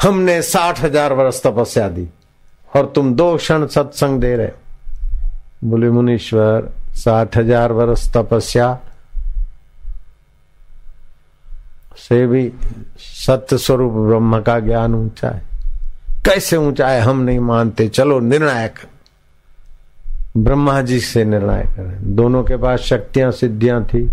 हमने 0.04 0.42
साठ 0.42 0.82
हज़ार 0.82 1.14
वर्ष 1.14 1.42
तपस्या 1.44 1.88
दी 1.90 2.08
और 2.72 2.92
तुम 2.96 3.14
दो 3.16 3.36
क्षण 3.38 3.66
सत्संग 3.68 4.20
दे 4.22 4.36
रहे 4.36 4.52
बोले, 5.64 5.90
मुनीश्वर, 5.90 6.70
साठ 6.96 7.38
हज़ार 7.38 7.72
वर्ष 7.72 8.12
तपस्या 8.14 8.78
से 11.98 12.28
भी 12.28 12.52
सत्य 12.98 13.58
स्वरूप 13.58 13.94
ब्रह्म 13.94 14.42
का 14.42 14.60
ज्ञान 14.60 14.96
ऊँचा 14.96 15.30
है। 15.30 15.42
कैसे 16.26 16.58
ऊँचा 16.58 16.88
है 16.88 17.02
हम 17.02 17.20
नहीं 17.20 17.40
मानते। 17.40 17.88
चलो 17.88 18.20
निर्णायक। 18.20 18.74
ब्रह्मा 20.38 20.82
जी 20.82 21.00
से 21.00 21.26
निर्णय 21.26 21.64
करें 21.64 22.16
दोनों 22.16 22.44
के 22.44 22.58
पास 22.58 22.80
शक्तियाँ, 22.80 23.32
सिद्धियाँ 23.32 23.84
थी। 23.86 24.10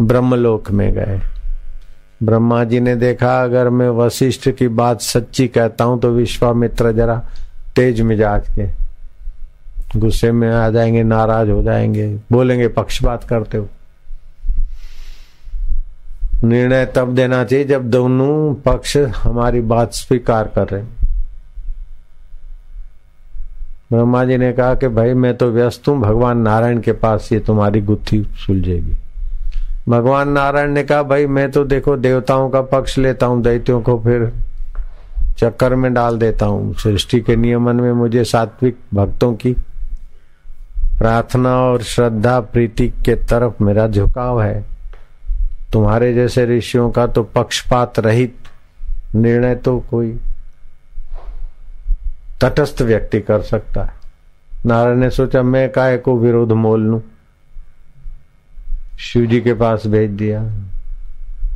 ब्रह्मलोक 0.00 0.70
में 0.70 0.92
गए। 0.92 1.20
ब्रह्मा 2.22 2.64
जी 2.64 2.80
ने 2.80 2.96
देखा, 2.96 3.42
अगर 3.44 3.68
मैं 3.68 3.88
वशिष्ठ 3.88 4.50
की 4.50 4.68
बात 4.68 5.00
सच्ची 5.00 5.48
कहता 5.48 5.84
हूँ 5.84 6.00
तो 6.00 6.10
विश्वामित्र 6.10 6.92
जरा 6.92 7.24
तेज 7.76 8.00
मिजाज 8.00 8.48
के। 8.58 8.84
गुस्से 10.00 10.32
में 10.32 10.50
आ 10.50 10.70
जाएँगे, 10.70 11.02
नाराज़ 11.02 11.50
हो 11.50 11.62
जाएँगे। 11.62 12.18
बोलेंगे 12.32 12.68
पक्षपात 12.68 13.24
करते 13.24 13.58
हो। 13.58 13.68
निर्णय 16.44 16.86
तब 16.86 17.14
देना 17.14 17.44
चाहिए 17.44 17.64
जब 17.64 17.90
दोनों 17.90 18.54
पक्ष 18.54 18.96
हमारी 18.96 19.60
बात 19.60 19.92
स्वीकार 19.92 20.52
कर 20.54 20.68
रहे 20.68 20.82
ब्रह्मा 23.92 24.24
जी 24.24 24.36
ने 24.36 24.52
कहा 24.52 24.74
कि 24.74 24.88
भाई, 24.88 25.14
मैं 25.14 25.36
तो 25.36 25.50
व्यस्त 25.50 25.88
हूँ, 25.88 26.00
भगवान 26.00 26.38
नारायण 26.38 26.80
के 26.80 26.92
पास 26.92 27.28
ये 27.32 27.40
तुम्हारी 27.40 27.80
गुत्थी 27.80 28.22
सुलझेगी। 28.22 28.94
भगवान 29.88 30.28
नारायण 30.28 30.70
ने 30.70 30.82
कहा, 30.82 31.02
भाई, 31.02 31.26
मैं 31.26 31.50
तो 31.50 31.64
देखो, 31.64 31.96
देवताओं 31.96 32.50
का 32.50 32.62
पक्ष 32.62 32.98
लेता 32.98 33.26
हूँ, 33.26 33.42
दैत्यों 33.42 33.82
को 33.82 33.98
फिर 33.98 34.32
चक्कर 35.38 35.74
में 35.74 35.94
डाल 35.94 36.18
देता 36.18 36.46
हूँ। 36.46 36.74
सृष्टि 36.74 37.20
के 37.20 37.36
नियमन 37.36 37.76
में 37.76 37.92
मुझे 37.92 38.24
सात्विक 38.24 38.78
भक्तों 38.94 39.34
की 39.34 39.52
प्रार्थना 40.98 41.56
और 41.56 41.82
श्रद्धा, 41.82 42.40
प्रीति 42.40 42.88
के 42.88 43.14
तरफ़ 43.14 43.62
मेरा 43.62 43.88
झुकाव 43.88 44.42
है। 44.42 44.73
तुम्हारे 45.74 46.14
जैसे 46.14 46.46
ऋषियों 46.46 46.90
का 46.90 47.06
तो 47.06 47.22
पक्षपात 47.22 47.98
रहित 47.98 48.36
निर्णय 49.14 49.54
तो 49.54 49.78
कोई 49.78 50.20
तटस्थ 52.40 52.82
व्यक्ति 52.82 53.20
कर 53.20 53.42
सकता 53.42 53.82
है। 53.82 53.92
नारायण 54.66 54.96
ने 54.96 55.10
सोचा, 55.10 55.42
मैं 55.42 55.72
काय 55.72 55.98
को 55.98 56.18
विरोध 56.18 56.52
मोल 56.52 56.80
लू? 56.80 57.02
शिव 58.98 59.26
जी 59.26 59.40
के 59.40 59.54
पास 59.54 59.86
भेज 59.86 60.10
दिया। 60.10 60.48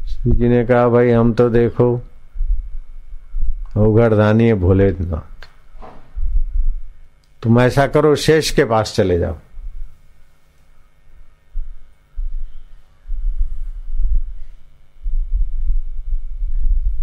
शिव 0.06 0.32
जी 0.32 0.48
ने 0.48 0.66
कहा, 0.66 0.88
भाई, 0.88 1.10
हम 1.10 1.32
तो 1.32 1.50
देखो 1.50 2.02
उगड़दानी 3.76 4.46
है 4.46 4.54
भोलेनाथ। 4.54 5.46
तुम 7.42 7.60
ऐसा 7.60 7.86
करो, 7.86 8.14
शेष 8.14 8.50
के 8.50 8.64
पास 8.64 8.92
चले 8.96 9.18
जाओ। 9.18 9.36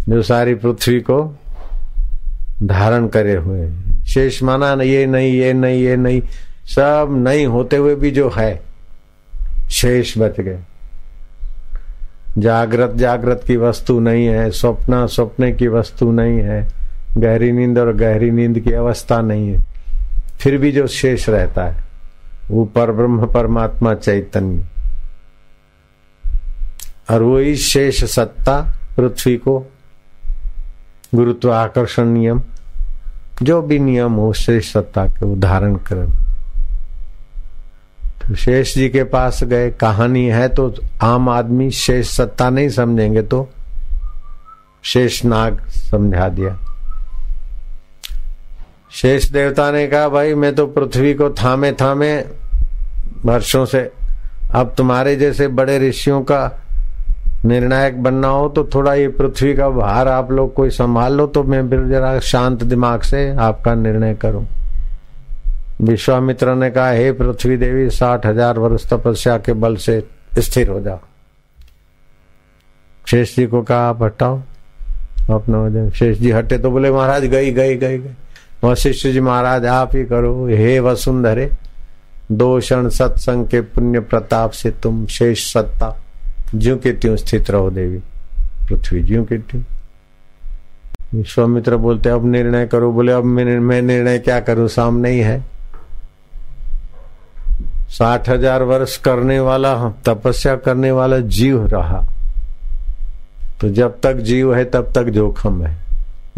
जो 0.08 0.22
सारी 0.22 0.54
पृथ्वी 0.54 1.00
को 1.00 1.38
धारण 2.62 3.08
करे 3.08 3.34
हुए 3.34 3.70
शेष 4.06 4.42
माना 4.42 4.82
ये 4.82 5.06
नहीं 5.06 5.32
ये 5.32 5.52
नहीं 5.52 5.82
ये 5.82 5.96
नहीं। 5.96 6.22
सब 6.64 7.08
नहीं 7.10 7.46
होते 7.46 7.76
हुए 7.76 7.94
भी 7.94 8.10
जो 8.10 8.30
है, 8.30 8.62
शेष 9.70 10.18
बच 10.18 10.40
गए। 10.40 10.58
जागृत 12.38 12.92
जागृत 12.96 13.42
की 13.46 13.56
वस्तु 13.56 14.00
नहीं 14.00 14.26
है, 14.26 14.50
स्वप्न 14.50 15.06
स्वप्न 15.06 15.54
की 15.54 15.68
वस्तु 15.68 16.12
नहीं 16.12 16.38
है, 16.38 16.68
गहरी 17.18 17.52
नींद 17.52 17.78
और 17.78 17.92
गहरी 17.92 18.30
नींद 18.30 18.60
की 18.60 18.72
अवस्था 18.72 19.20
नहीं 19.20 19.48
है। 19.48 19.64
फिर 20.40 20.58
भी 20.58 20.72
जो 20.72 20.86
शेष 20.86 21.28
रहता 21.28 21.64
है, 21.64 21.84
वो 22.50 22.64
पर 22.64 22.92
ब्रह्म, 22.92 23.26
परमात्मा, 23.26 23.94
चैतन्य। 23.94 24.64
और 27.10 27.22
वही 27.22 27.56
शेष 27.56 28.04
सत्ता 28.04 28.76
पृथ्वी 28.96 29.36
को 29.36 29.70
गुरुत्व 31.16 31.52
आकर्षण 31.52 32.06
नियम, 32.06 32.42
जो 33.42 33.60
भी 33.62 33.78
नियम 33.78 34.12
हो 34.12 34.32
शेष 34.32 34.72
सत्ता 34.72 35.06
के 35.06 35.26
उदाहरण 35.26 35.74
कर। 35.88 36.04
तो 38.20 38.34
शेष 38.34 38.74
जी 38.74 38.88
के 38.88 39.04
पास 39.04 39.42
गए 39.44 39.70
कहानी 39.70 40.24
है 40.26 40.48
तो 40.48 40.74
आम 41.02 41.28
आदमी 41.28 41.70
शेष 41.70 42.10
सत्ता 42.10 42.50
नहीं 42.50 42.68
समझेंगे 42.68 43.22
तो 43.22 43.48
शेष 44.84 45.24
नाग 45.24 45.60
समझा 45.70 46.28
दिया। 46.28 46.56
शेष 48.92 49.30
देवता 49.30 49.70
ने 49.70 49.86
कहा, 49.86 50.08
भाई, 50.08 50.34
मैं 50.34 50.54
तो 50.54 50.66
पृथ्वी 50.66 51.14
को 51.14 51.30
थामे 51.30 51.72
थामे 51.72 52.16
वर्षों 53.24 53.64
से, 53.66 53.80
अब 54.50 54.74
तुम्हारे 54.76 55.16
जैसे 55.16 55.48
बड़े 55.48 55.78
ऋषियों 55.78 56.22
का 56.22 56.46
निर्णायक 57.46 58.02
बनना 58.02 58.28
हो 58.28 58.48
तो 58.48 58.64
थोड़ा 58.74 58.94
ये 58.94 59.08
पृथ्वी 59.08 59.54
का 59.54 59.68
भार 59.70 60.08
आप 60.08 60.30
लोग 60.32 60.52
कोई 60.54 60.70
संभाल 60.72 61.12
लो 61.12 61.26
तो 61.26 61.42
मैं 61.44 61.68
फिर 61.70 61.84
जरा 61.88 62.18
शांत 62.20 62.62
दिमाग 62.64 63.00
से 63.02 63.28
आपका 63.38 63.74
निर्णय 63.74 64.14
करूँ। 64.14 64.46
विश्वामित्र 65.80 66.54
ने 66.54 66.70
कहा, 66.70 66.90
हे 66.90 67.12
पृथ्वी 67.12 67.56
देवी, 67.56 67.88
साठ 67.90 68.26
हज़ार 68.26 68.58
वर्ष 68.58 68.88
तपस्या 68.90 69.36
के 69.38 69.52
बल 69.54 69.76
से 69.76 70.02
स्थिर 70.38 70.68
हो 70.68 70.80
जाओ। 70.80 70.98
शेष 73.04 73.34
जी 73.36 73.46
को 73.46 73.62
कहा, 73.62 73.88
आप 73.88 74.02
हटाओ, 74.02 74.40
अपना 75.30 75.88
शेष 75.90 76.18
जी 76.18 76.30
हटे 76.30 76.58
तो 76.58 76.70
बोले, 76.70 76.90
महाराज, 76.90 77.24
गई 77.26 77.52
गई 77.52 77.76
गई 77.76 77.98
गई। 77.98 78.14
वशिष्ठ 78.64 79.06
जी, 79.06 79.20
महाराज, 79.20 79.66
आप 79.66 79.94
ही 79.96 80.04
करो। 80.04 80.46
हे 80.48 80.78
वसुंधरे, 80.80 81.50
दो 82.32 82.58
क्षण 82.60 82.88
सत्संग 82.88 83.46
के 83.46 83.60
पुण्य 83.60 84.00
प्रताप 84.02 84.50
से 84.52 84.70
तुम 84.82 85.06
शेष 85.06 85.52
सत्ता 85.52 85.96
ज्यो 86.54 86.76
के 86.76 86.92
त्यों 86.92 87.16
स्थित 87.16 87.50
रहो 87.50 87.70
देवी, 87.70 87.98
पृथ्वी 88.68 89.02
ज्यो 89.02 89.24
के 89.24 89.38
त्यों 89.38 89.62
विश्वामित्र 91.14 91.76
बोलते, 91.76 92.08
अब 92.08 92.26
निर्णय 92.26 92.66
करो। 92.66 92.90
बोले, 92.92 93.12
अब 93.12 93.24
मैं 93.24 93.82
निर्णय 93.82 94.18
क्या 94.18 94.38
करूँ? 94.40 94.68
सामने 94.68 95.10
ही 95.10 95.20
है। 95.20 95.44
साठ 97.88 98.28
हज़ार 98.28 98.62
वर्ष 98.62 98.96
करने 98.96 99.38
वाला, 99.40 99.74
तपस्या 100.06 100.56
करने 100.56 100.90
वाला 100.90 101.18
जीव 101.18 101.66
रहा। 101.66 102.04
तो 103.60 103.68
जब 103.68 104.00
तक 104.00 104.16
जीव 104.20 104.54
है, 104.54 104.64
तब 104.64 104.92
तक 104.94 105.04
जोखम 105.04 105.62
है। 105.64 105.74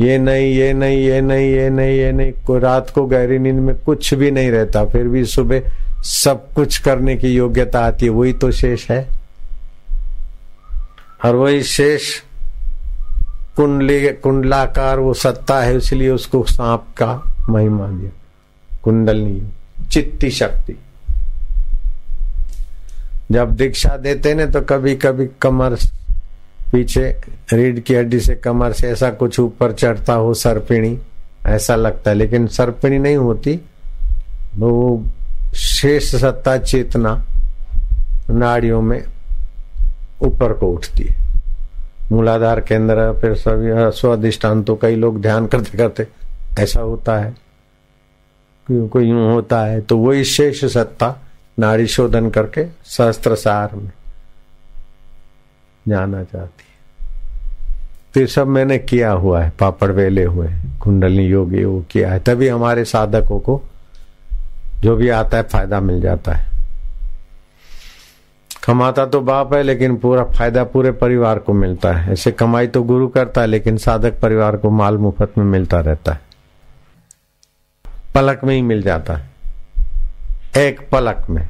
ये 0.00 0.18
नहीं 0.18 0.52
ये 0.52 0.72
नहीं 0.72 0.98
ये 0.98 1.20
नहीं 1.20 1.50
ये 1.52 1.68
नहीं 1.70 1.98
ये 1.98 2.12
नहीं। 2.12 2.32
कोई 2.46 2.60
रात 2.60 2.90
को 2.90 3.06
गहरी 3.06 3.38
नींद 3.38 3.54
में 3.54 3.74
कुछ 3.76 4.14
भी 4.14 4.30
नहीं 4.30 4.50
रहता। 4.50 4.84
फिर 4.84 5.08
भी 5.08 5.24
सुबह 5.24 5.62
सब 6.04 6.52
कुछ 6.52 6.78
करने 6.78 7.16
की 7.16 7.28
योग्यता 7.28 7.80
आती 7.80 8.06
है। 8.06 8.12
वही 8.12 8.32
तो 8.32 8.50
शेष 8.50 8.90
है। 8.90 9.17
और 11.24 11.34
वही 11.34 11.62
शेष 11.62 12.20
कुंडली, 13.56 14.08
कुंडलाकार 14.08 14.98
वो 14.98 15.14
सत्ता 15.14 15.60
है, 15.60 15.76
इसलिए 15.76 16.10
उसको 16.10 16.44
सांप 16.48 16.80
का 16.80 17.36
महिमा 17.50 17.86
दिया। 17.86 18.10
कुंडलनी, 18.82 19.42
चित्ती 19.90 20.30
शक्ति। 20.30 20.78
जब 23.32 23.50
दीक्षा 23.50 23.96
देते 23.96 24.34
ने 24.34 24.46
तो 24.46 24.60
कभी 24.60 24.94
कभी 24.94 25.28
कमर 25.42 25.74
पीछे, 26.72 27.20
रीढ़ 27.52 27.78
की 27.78 27.94
हड्डी 27.94 28.20
से 28.20 28.34
कमर 28.34 28.72
से 28.72 28.88
ऐसा 28.88 29.10
कुछ 29.10 29.40
ऊपर 29.40 29.72
चढ़ता 29.72 30.12
हो, 30.12 30.34
सरपिणी, 30.34 30.98
ऐसा 31.46 31.76
लगता 31.76 32.10
है। 32.10 32.16
लेकिन 32.16 32.46
सरपिणी 32.46 32.98
नहीं 32.98 33.16
होती। 33.16 33.60
वो 34.56 35.04
शेष 35.54 36.14
सत्ता 36.14 36.58
चेतना 36.58 37.24
नाड़ियों 38.30 38.82
में 38.82 39.04
ऊपर 40.20 40.52
को 40.52 40.70
उठती 40.72 41.04
है। 41.04 41.26
मूलाधार 42.12 42.60
केंद्र, 42.60 43.12
फिर 43.20 43.34
सभी 43.34 43.70
स्वादिष्टान 43.98 44.62
तो 44.62 44.76
कई 44.76 44.96
लोग 44.96 45.20
ध्यान 45.22 45.46
करते 45.46 45.78
करते, 45.78 46.06
ऐसा 46.58 46.80
होता 46.80 47.16
है। 47.16 47.34
कोई 48.66 49.08
यूँ 49.08 49.32
होता 49.32 49.60
है 49.64 49.80
तो 49.80 49.96
वही 49.98 50.24
शेष 50.26 50.64
सत्ता 50.64 51.14
नाड़ी 51.58 51.86
शोधन 51.86 52.28
करके 52.30 52.64
सहस्त्र 52.86 53.34
सार 53.34 53.74
में 53.74 53.90
जाना 55.86 56.22
चाहती 56.24 56.62
है। 56.62 56.66
तो 58.14 58.26
सब 58.26 58.46
मैंने 58.46 58.78
किया 58.78 59.10
हुआ 59.12 59.42
है, 59.42 59.52
पापड़ 59.60 59.90
वेले 59.92 60.24
हुए 60.24 60.48
कुंडली 60.80 61.26
योगी 61.26 61.64
वो 61.64 61.80
किया 61.90 62.12
है, 62.12 62.18
तभी 62.18 62.48
हमारे 62.48 62.84
साधकों 62.84 63.38
को 63.40 63.60
जो 64.80 64.96
भी 64.96 65.08
आता 65.10 65.36
है, 65.36 65.42
फ़ायदा 65.42 65.80
मिल 65.80 66.00
जाता 66.00 66.32
है। 66.32 66.57
कमाता 68.68 69.06
तो 69.06 69.20
बाप 69.20 69.54
है, 69.54 69.62
लेकिन 69.62 69.96
पूरा 69.96 70.24
फ़ायदा 70.24 70.64
पूरे 70.64 70.92
परिवार 70.92 71.38
को 71.38 71.52
मिलता 71.52 71.92
है। 71.92 72.12
ऐसे 72.12 72.32
कमाई 72.32 72.66
तो 72.66 72.82
गुरु 72.82 73.08
करता 73.08 73.40
है, 73.40 73.46
लेकिन 73.46 73.76
साधक 73.76 74.20
परिवार 74.20 74.56
को 74.56 74.70
माल 74.70 74.98
मुफ़्त 74.98 75.38
में 75.38 75.44
मिलता 75.44 75.80
रहता 75.80 76.12
है। 76.12 76.20
पलक 78.14 78.40
में 78.44 78.54
ही 78.54 78.62
मिल 78.62 78.82
जाता 78.82 79.14
है। 79.14 79.30
एक 80.56 80.88
पलक 80.92 81.26
में। 81.30 81.48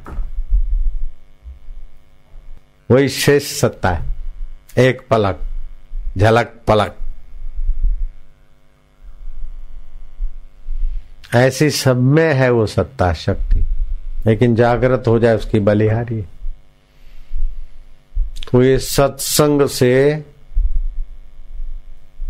वही 2.91 3.09
शेष 3.09 3.43
सत्ता 3.43 3.89
है। 3.89 4.05
एक 4.77 5.01
पलक, 5.09 5.39
झलक 6.17 6.53
पलक। 6.67 6.95
ऐसी 11.35 11.69
सब 11.69 11.97
में 11.97 12.33
है 12.33 12.49
वो 12.49 12.65
सत्ता, 12.65 13.13
शक्ति। 13.13 13.63
लेकिन 14.25 14.55
जागृत 14.55 15.03
हो 15.07 15.19
जाए 15.19 15.35
उसकी 15.35 15.59
बलिहारी। 15.59 16.25
तो 18.51 18.63
ये 18.63 18.77
सत्संग 18.79 19.67
से 19.67 20.23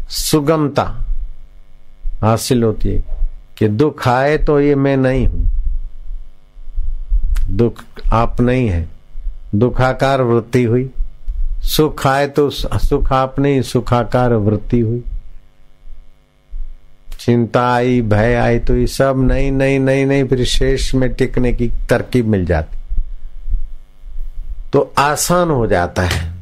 सुगमता 0.09 0.83
हासिल 2.21 2.63
होती 2.63 2.89
है 2.89 3.03
कि 3.57 3.67
दुख 3.67 4.07
आए 4.07 4.37
तो 4.37 4.59
ये 4.59 4.75
मैं 4.75 4.97
नहीं 4.97 5.27
हूँ। 5.27 5.47
दुख 7.49 7.83
आप 8.13 8.41
नहीं 8.41 8.67
है। 8.69 8.87
दुखाकार 9.55 10.21
वृत्ति 10.21 10.63
हुई। 10.63 10.89
सुख 11.63 12.07
आए 12.07 12.27
तो 12.27 12.49
सुख 12.49 13.11
आप 13.11 13.39
नहीं, 13.39 13.61
सुखाकार 13.61 14.33
वृत्ति 14.33 14.79
हुई। 14.79 15.03
चिंता 17.19 17.63
आई, 17.73 18.01
भय 18.01 18.35
आई 18.35 18.59
तो 18.59 18.75
ये 18.75 18.87
सब 18.87 19.15
नहीं 19.17 19.51
नहीं 19.51 19.79
नहीं 19.79 20.05
नहीं, 20.05 20.23
फिर 20.23 20.45
शेष 20.45 20.93
में 20.95 21.13
टिकने 21.13 21.53
की 21.53 21.67
तरकीब 21.89 22.27
मिल 22.27 22.45
जाती। 22.45 22.78
तो 24.73 24.93
आसान 24.97 25.49
हो 25.49 25.67
जाता 25.67 26.01
है। 26.01 26.33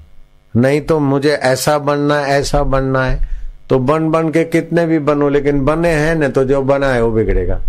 नहीं 0.55 0.81
तो 0.81 0.99
मुझे 0.99 1.29
ऐसा 1.29 1.77
बनना 1.77 2.19
है, 2.19 2.25
ऐसा 2.25 2.63
बनना 2.63 3.05
है। 3.05 3.27
तो 3.69 3.79
बन 3.79 4.09
बन 4.11 4.29
के 4.29 4.43
कितने 4.43 4.85
भी 4.85 4.99
बनो, 4.99 5.29
लेकिन 5.29 5.65
बने 5.65 5.89
हैं 5.89 6.15
ना 6.15 6.29
तो 6.29 6.43
जो 6.43 6.61
बना 6.61 6.87
है 6.87 7.03
वो 7.03 7.11
बिगड़ेगा। 7.11 7.61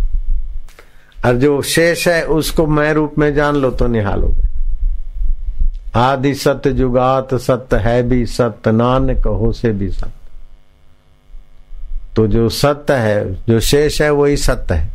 और 1.27 1.35
जो 1.35 1.63
शेष 1.63 2.09
है, 2.09 2.23
उसको 2.27 2.67
मैं 2.67 2.93
रूप 2.93 3.15
में 3.19 3.35
जान 3.35 3.57
लो 3.57 3.71
तो 3.71 3.87
निहालोगे। 3.87 4.49
आदि 5.95 6.35
सत्य 6.35 6.73
जुगात 6.73 7.35
सत्य 7.35 7.77
है 7.77 8.03
भी 8.03 8.27
सत्य 8.27 8.73
नान 8.73 9.15
कहो 9.15 9.53
से 9.53 9.73
भी 9.73 9.89
सत्य 9.89 10.11
तो 12.17 12.27
जो 12.27 12.49
सत्य 12.49 12.95
है, 12.95 13.35
जो 13.35 13.61
शेष 13.61 14.03
है, 14.03 14.11
वही 14.11 14.37
सत्य 14.37 14.75
है। 14.75 14.89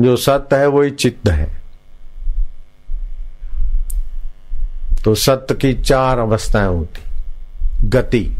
जो 0.00 0.16
सत्य 0.16 0.56
है, 0.56 0.66
वही 0.66 0.90
चित्त 0.90 1.28
है। 1.28 1.67
तो 5.08 5.14
सत्य 5.14 5.54
की 5.54 5.74
चार 5.74 6.18
अवस्थाएँ 6.18 6.66
होती। 6.66 7.00
गति 7.88 8.36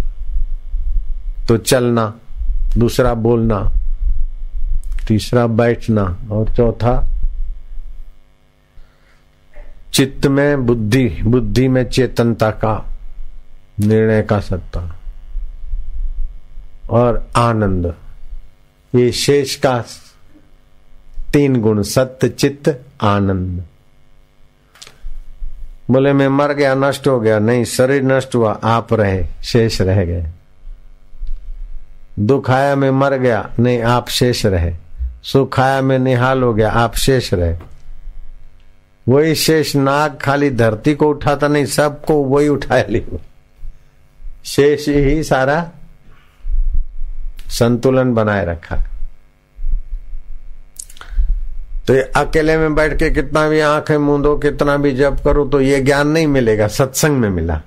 तो 1.49 1.57
चलना, 1.57 2.15
दूसरा 2.79 3.15
बोलना, 3.15 3.73
तीसरा 5.09 5.47
बैठना 5.47 6.19
और 6.31 6.55
चौथा 6.57 7.09
चित्त 9.95 10.27
में 10.27 10.67
बुद्धि 10.67 11.09
बुद्धि 11.09 11.69
में 11.69 11.89
चेतनता 11.89 12.51
का, 12.51 12.99
निर्णय 13.81 14.23
का 14.23 14.41
सत्ता 14.41 14.97
और 16.91 17.29
आनंद। 17.37 17.95
ये 18.95 19.13
शेष 19.13 19.55
का 19.55 19.85
तीन 21.33 21.61
गुण 21.61 21.83
सत्य 21.83 22.29
चित्त, 22.29 22.83
आनंद। 23.01 23.65
बोले, 25.91 26.13
मैं 26.13 26.29
मर 26.29 26.53
गया, 26.53 26.75
नष्ट 26.75 27.09
हो 27.09 27.21
गया, 27.21 27.39
नहीं, 27.39 27.65
शरीर 27.65 28.03
नष्ट 28.03 28.35
हुआ, 28.35 28.61
आप 28.65 28.93
रहे, 28.93 29.27
शेष 29.45 29.81
रह 29.81 30.05
गए। 30.05 30.27
दुख 32.19 32.51
आया, 32.51 32.77
मैं 32.77 32.91
मर 32.91 33.15
गया, 33.15 33.51
नहीं, 33.59 33.83
आप 33.83 34.09
शेष 34.09 34.47
रहे। 34.47 34.75
सुख 35.23 35.61
आया, 35.61 35.83
मैं 35.83 35.99
निहाल 35.99 36.43
हो 36.43 36.55
गया, 36.55 36.71
आप 36.71 36.95
शेष 36.95 37.35
रहे। 37.35 37.57
वही 39.09 39.35
शेष 39.35 39.77
नाग 39.77 40.19
खाली 40.23 40.51
धरती 40.51 40.95
को 40.95 41.11
उठाता 41.11 41.49
नहीं, 41.49 41.67
सबको 41.67 42.15
वही 42.15 42.49
उठाया 42.49 42.85
लिया 42.89 43.19
शेष 44.45 44.89
ही 44.89 45.23
सारा 45.23 45.71
संतुलन 47.49 48.15
बनाए 48.15 48.47
रखा। 48.47 48.77
तो 51.91 52.21
अकेले 52.21 52.57
में 52.57 52.75
बैठ 52.75 52.99
के 52.99 53.11
कितना 53.11 53.49
भी 53.49 53.61
आँखें 53.61 53.97
मूंदो 53.97 54.37
कितना 54.37 54.77
भी 54.77 54.93
जप 54.93 55.17
करो 55.25 55.45
तो 55.45 55.61
ये 55.61 55.81
ज्ञान 55.81 56.09
नहीं 56.09 56.27
मिलेगा, 56.27 56.69
सत्संग 56.69 57.19
में 57.19 57.31
मिला। 57.31 57.61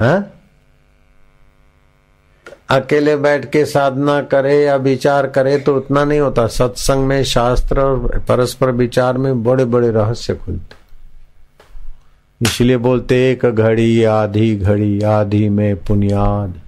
हा? 0.00 0.24
अकेले 2.68 3.16
बैठ 3.16 3.50
के 3.50 3.64
साधना 3.64 4.22
करे 4.22 4.64
या 4.64 4.76
विचार 4.76 5.26
करे 5.26 5.58
तो 5.58 5.76
उतना 5.76 6.04
नहीं 6.04 6.20
होता। 6.20 6.46
सत्संग 6.46 7.06
में 7.06 7.24
शास्त्र 7.24 7.80
और 7.80 8.24
परस्पर 8.28 8.70
विचार 8.70 9.18
में 9.18 9.44
बड़े 9.44 9.64
बड़े 9.64 9.90
रहस्य 9.90 10.34
खुलते। 10.34 10.76
इसलिए 12.44 12.76
बोलते, 12.76 13.30
एक 13.30 13.46
घड़ी, 13.46 14.04
आधी 14.04 14.56
घड़ी, 14.56 15.02
आधी 15.02 15.48
में 15.48 15.76
पुनियाद। 15.76 16.60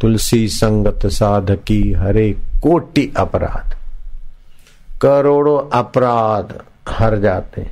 तुलसी 0.00 0.48
संगत 0.48 1.06
साधकी, 1.06 1.92
हरे 1.92 2.32
कोटि 2.62 3.12
अपराध। 3.16 3.76
करोड़ों 5.02 5.58
अपराध 5.72 6.54
हर 6.88 7.18
जाते 7.18 7.66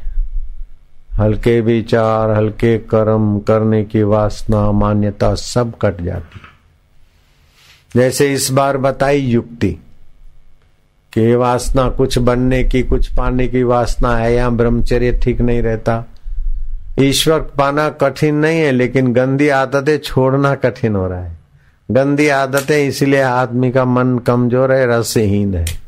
हल्के 1.19 1.61
विचार, 1.61 2.31
हल्के 2.31 2.79
कर्म 2.79 3.39
करने 3.39 3.85
की 3.85 4.03
वासना, 4.03 4.73
मान्यता 4.73 5.35
सब 5.35 5.73
कट 5.83 6.01
जाती 6.01 6.41
जैसे 7.95 8.33
इस 8.33 8.51
बार 8.51 8.77
बताई 8.77 9.21
युक्ति 9.21 9.71
कि 11.13 11.35
वासना 11.35 11.89
कुछ 11.89 12.19
बनने 12.19 12.63
की, 12.65 12.83
कुछ 12.83 13.15
पाने 13.15 13.47
की 13.49 13.63
वासना 13.63 14.17
है 14.17 14.33
या 14.35 14.49
ब्रह्मचर्य 14.51 15.13
ठीक 15.23 15.41
नहीं 15.41 15.63
रहता। 15.63 16.05
ईश्वर 17.01 17.41
पाना 17.41 17.89
कठिन 17.91 18.35
नहीं 18.35 18.61
है, 18.61 18.73
लेकिन 18.73 19.13
गंदी 19.13 19.49
आदतें 19.49 19.99
छोड़ना 19.99 20.55
कठिन 20.55 20.97
हो 20.97 21.07
रहा 21.07 21.25
है। 21.25 21.37
गंदी 21.91 22.29
आदतें 22.29 22.89
इसलिए 22.89 23.21
आदमी 23.21 23.71
का 23.71 23.85
मन 23.85 24.19
कमज़ोर 24.19 24.73
है, 24.73 24.87
रसहीन 24.89 25.55
है। 25.55 25.84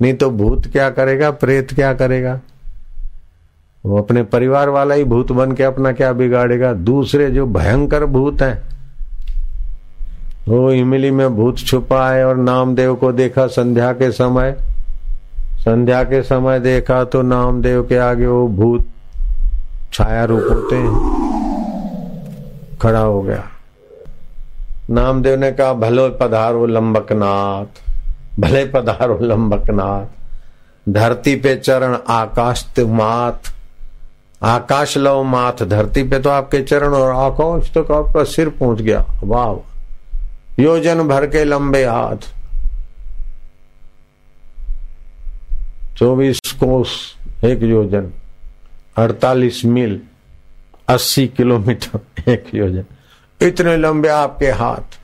नहीं 0.00 0.14
तो 0.14 0.30
भूत 0.30 0.66
क्या 0.66 0.88
करेगा? 0.90 1.30
प्रेत 1.30 1.72
क्या 1.72 1.92
करेगा? 1.94 2.40
वो 3.84 3.98
अपने 3.98 4.22
परिवार 4.24 4.68
वाला 4.68 4.94
ही 4.94 5.04
भूत 5.04 5.32
बन 5.32 5.52
के 5.52 5.62
अपना 5.62 5.92
क्या 5.92 6.12
बिगाड़ेगा? 6.12 6.72
दूसरे 6.72 7.30
जो 7.30 7.46
भयंकर 7.46 8.04
भूत 8.06 8.42
हैं, 8.42 8.62
वो 10.48 10.70
इमली 10.72 11.10
में 11.10 11.36
भूत 11.36 11.58
छुपा 11.58 12.08
है 12.10 12.24
और 12.24 12.36
नामदेव 12.36 12.94
को 12.94 13.12
देखा 13.12 13.46
संध्या 13.48 13.92
के 13.92 14.10
समय। 14.12 14.56
संध्या 15.58 16.02
के 16.04 16.22
समय 16.22 16.60
देखा 16.60 17.02
तो 17.04 17.22
नामदेव 17.22 17.82
के 17.82 17.96
आगे 17.98 18.26
वो 18.26 18.46
भूत 18.48 18.88
छाया 19.92 20.24
रूप 20.24 20.46
होते 20.50 20.76
हैं, 20.76 20.92
खड़ा 22.82 23.00
हो 23.00 23.22
गया। 23.22 23.44
नामदेव 24.90 25.38
ने 25.40 25.52
कहा, 25.52 25.72
भलो 25.74 26.08
पधारो 26.20 26.66
लंबकनाथ। 26.66 27.82
भले 28.40 28.64
पधारो 28.64 29.18
लंबकनाथ 29.22 30.24
धरती 30.92 31.36
पे 31.36 31.56
चरण 31.56 31.98
आकाश 32.08 32.72
माथ। 32.78 33.54
आकाश 34.42 34.96
लो 34.96 35.22
माथ, 35.22 35.64
धरती 35.64 36.02
पे 36.02 36.18
तो 36.18 36.30
आपके 36.30 36.62
चरण 36.62 36.88
और 36.88 37.32
आकाश 37.32 37.70
तो 37.70 37.82
आपका 37.82 38.24
सिर 38.24 38.48
पहुँच 38.48 38.80
गया। 38.80 39.06
वाह। 39.24 39.70
योजन 40.62 41.08
भर 41.08 41.26
के 41.26 41.44
लंबे 41.44 41.84
हाथ। 41.84 42.16
चौबीस 45.96 46.40
कोस, 46.46 47.16
एक 47.44 47.62
योजन। 47.62 48.10
अड़तालीस 48.96 49.64
मील, 49.64 50.00
अस्सी 50.88 51.26
किलोमीटर, 51.28 52.30
एक 52.32 52.44
योजन। 52.54 52.84
इतने 53.46 53.76
लंबे 53.76 54.08
आपके 54.08 54.50
हाथ। 54.50 55.03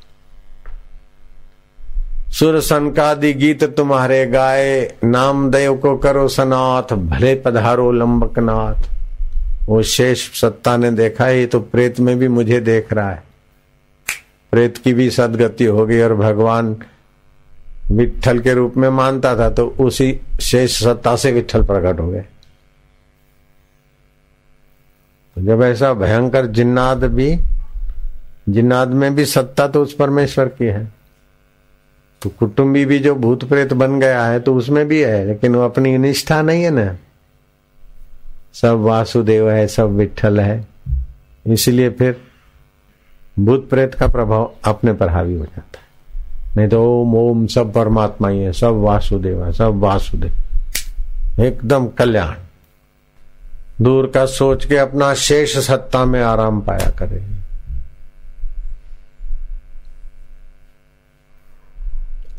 सुर 2.31 2.61
सनकादि 2.61 3.33
गीत 3.33 3.63
तुम्हारे 3.77 4.27
गाए 4.27 4.99
नामदेव 5.05 5.77
को 5.77 5.97
करो 5.97 6.27
सनाथ, 6.29 6.93
भले 6.95 7.35
पधारो 7.35 7.91
लंबकनाथ। 7.93 9.69
वो 9.69 9.83
शेष 9.83 10.41
सत्ता 10.41 10.77
ने 10.77 10.91
देखा, 10.91 11.29
ये 11.29 11.47
तो 11.47 11.61
प्रेत 11.61 11.99
में 12.01 12.19
भी 12.19 12.29
मुझे 12.29 12.61
देख 12.61 12.93
रहा 12.93 13.11
है। 13.11 13.23
प्रेत 14.53 14.79
की 14.79 14.93
भी 14.95 15.09
सदगति 15.11 15.65
हो 15.65 15.87
गई 15.87 16.01
और 16.01 16.15
भगवान 16.15 16.77
विठल 17.91 18.39
के 18.39 18.55
रूप 18.55 18.77
में 18.77 18.89
मानता 18.89 19.37
था 19.37 19.49
तो 19.51 19.67
उसी 19.81 20.21
शेष 20.41 20.79
सत्ता 20.85 21.17
से 21.17 21.33
विठल 21.33 21.63
प्रकट 21.63 22.01
हो 22.01 22.09
गए। 22.09 22.25
तो 25.37 25.43
जब 25.43 25.63
ऐसा 25.63 25.93
भयंकर 25.95 26.47
जिन्नाद 26.47 27.05
भी, 27.05 27.37
जिन्नाद 28.49 28.89
में 28.89 29.15
भी 29.15 29.25
सत्ता 29.25 29.69
तो 29.69 29.83
उस 29.83 29.95
परमेश्वर 29.95 30.49
की 30.49 30.65
है। 30.65 31.00
तो 32.23 32.31
कुटुंबी 32.31 32.85
भी 32.85 32.99
जो 32.99 33.15
भूत 33.15 33.45
प्रेत 33.45 33.73
बन 33.73 34.01
गया 34.01 34.25
है 34.25 34.41
तो 34.41 34.55
उसमें 34.55 34.89
भी 34.89 35.03
है, 35.03 35.27
लेकिन 35.27 35.55
वो 35.55 35.63
अपनी 35.63 35.99
निष्ठा 35.99 36.43
नहीं 36.43 36.63
है 36.63 36.71
ना। 36.71 36.97
सब 38.55 38.81
वासुदेव 38.81 39.51
है, 39.51 39.67
सब 39.67 39.91
विठल 39.91 40.41
है। 40.41 40.67
इसलिए 41.47 41.91
फिर 41.91 42.17
भूत 43.39 43.71
प्रेत 43.71 43.95
का 43.95 44.07
प्रभाव 44.07 44.53
अपने 44.65 44.93
पर 44.93 45.09
हावी 45.09 45.35
हो 45.35 45.45
जाता 45.45 45.79
है। 45.79 45.91
नहीं 46.57 46.69
तो 46.69 47.03
ओम 47.03 47.15
ओम, 47.15 47.47
सब 47.47 47.73
परमात्मा 47.73 48.29
ही 48.29 48.41
है, 48.41 48.53
सब 48.53 48.81
वासुदेव 48.81 49.45
है, 49.45 49.53
सब 49.53 49.79
वासुदेव। 49.79 51.43
एकदम 51.43 51.89
कल्याण। 51.89 52.35
दूर 53.85 54.07
का 54.07 54.27
सोच 54.27 54.65
के 54.65 54.77
अपना 54.77 55.15
शेष 55.15 55.59
सत्ता 55.59 56.05
में 56.05 56.23
आराम 56.23 56.61
पाया 56.61 56.91
करे। 56.91 57.40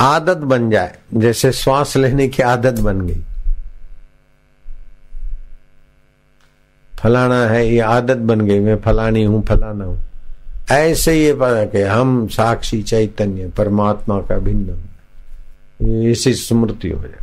आदत 0.02 0.38
बन 0.38 0.70
जाए। 0.70 0.96
जैसे 1.14 1.52
श्वास 1.52 1.98
लेने 1.98 2.28
की 2.28 2.44
आदत 2.44 2.80
बन 2.80 3.02
गई। 3.02 3.22
फलाना 7.00 7.46
है, 7.46 7.68
ये 7.68 7.80
आदत 7.80 8.18
बन 8.18 8.42
गई, 8.42 8.60
मैं 8.60 8.78
फलानी 8.78 9.24
हूँ, 9.24 9.46
फलाना 9.46 9.86
हूँ। 9.86 10.02
ऐसे 10.72 11.24
ये 11.24 11.34
पता 11.34 11.66
कि 11.66 11.82
हम 11.82 12.28
साक्षी 12.28 12.84
चैतन्य, 12.84 13.48
परमात्मा 13.58 14.20
का 14.20 14.38
भिन्न 14.38 14.78
इसी 16.10 16.34
स्मृति 16.34 16.90
हो 16.90 17.04
जाए। 17.04 17.22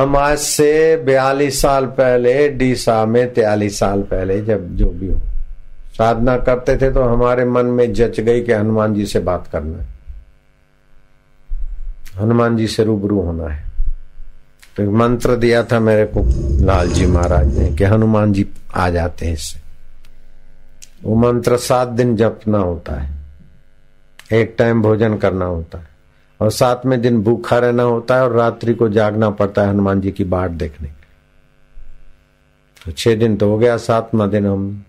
हम 0.00 0.16
आज 0.16 0.38
से 0.38 0.96
बयालीस 0.96 1.62
साल 1.62 1.86
पहले 1.86 2.48
डीसा 2.48 3.06
में 3.06 3.34
तयालीस 3.34 3.78
साल 3.78 4.02
पहले, 4.02 4.40
जब 4.40 4.76
जो 4.76 4.90
भी 4.90 5.08
हो। 5.08 5.20
साधना 6.00 6.36
करते 6.36 6.76
थे 6.76 6.90
तो 6.90 7.02
हमारे 7.02 7.44
मन 7.44 7.66
में 7.66 7.92
जच 7.92 8.20
गई 8.20 8.42
कि 8.42 8.52
हनुमान 8.52 8.94
जी 8.94 9.06
से 9.06 9.20
बात 9.20 9.48
करना 9.52 9.78
है। 9.78 9.88
हनुमान 12.16 12.56
जी 12.56 12.66
से 12.66 12.84
रूबरू 12.84 13.20
होना 13.20 13.48
है। 13.48 13.64
तो 14.76 14.82
एक 14.82 14.88
मंत्र 14.88 15.36
दिया 15.36 15.62
था 15.62 15.80
मेरे 15.80 16.04
को 16.04 16.20
लाल 16.64 16.88
जी 16.88 17.06
महाराज 17.06 17.58
ने 17.58 17.68
कि 17.68 17.84
हनुमान 17.84 18.32
जी 18.32 18.48
आ 18.74 18.90
जाते 18.90 19.26
हैं 19.26 19.32
इससे। 19.32 19.60
वो 21.04 21.14
मंत्र 21.14 21.56
सात 21.56 21.88
दिन 21.88 22.16
जपना 22.16 22.58
होता 22.58 22.94
है। 22.94 23.20
एक 24.32 24.54
टाइम 24.58 24.82
भोजन 24.82 25.16
करना 25.16 25.44
होता 25.44 25.78
है। 25.78 25.88
और 26.40 26.50
सातवें 26.50 27.00
दिन 27.00 27.22
भूखा 27.22 27.58
रहना 27.58 27.82
होता 27.82 28.16
है 28.16 28.22
और 28.22 28.32
रात्रि 28.32 28.74
को 28.74 28.88
जागना 28.88 29.30
पड़ता 29.30 29.62
है 29.62 29.68
हनुमान 29.68 30.00
जी 30.00 30.10
की 30.10 30.24
बाट 30.24 30.50
देखने। 30.50 30.88
के 30.88 31.04
तो 32.84 32.92
छह 32.92 33.14
दिन 33.14 33.36
तो 33.36 33.50
हो 33.50 33.58
गया, 33.58 33.76
सातवा 33.76 34.26
दिन 34.26 34.46
हम 34.46 34.84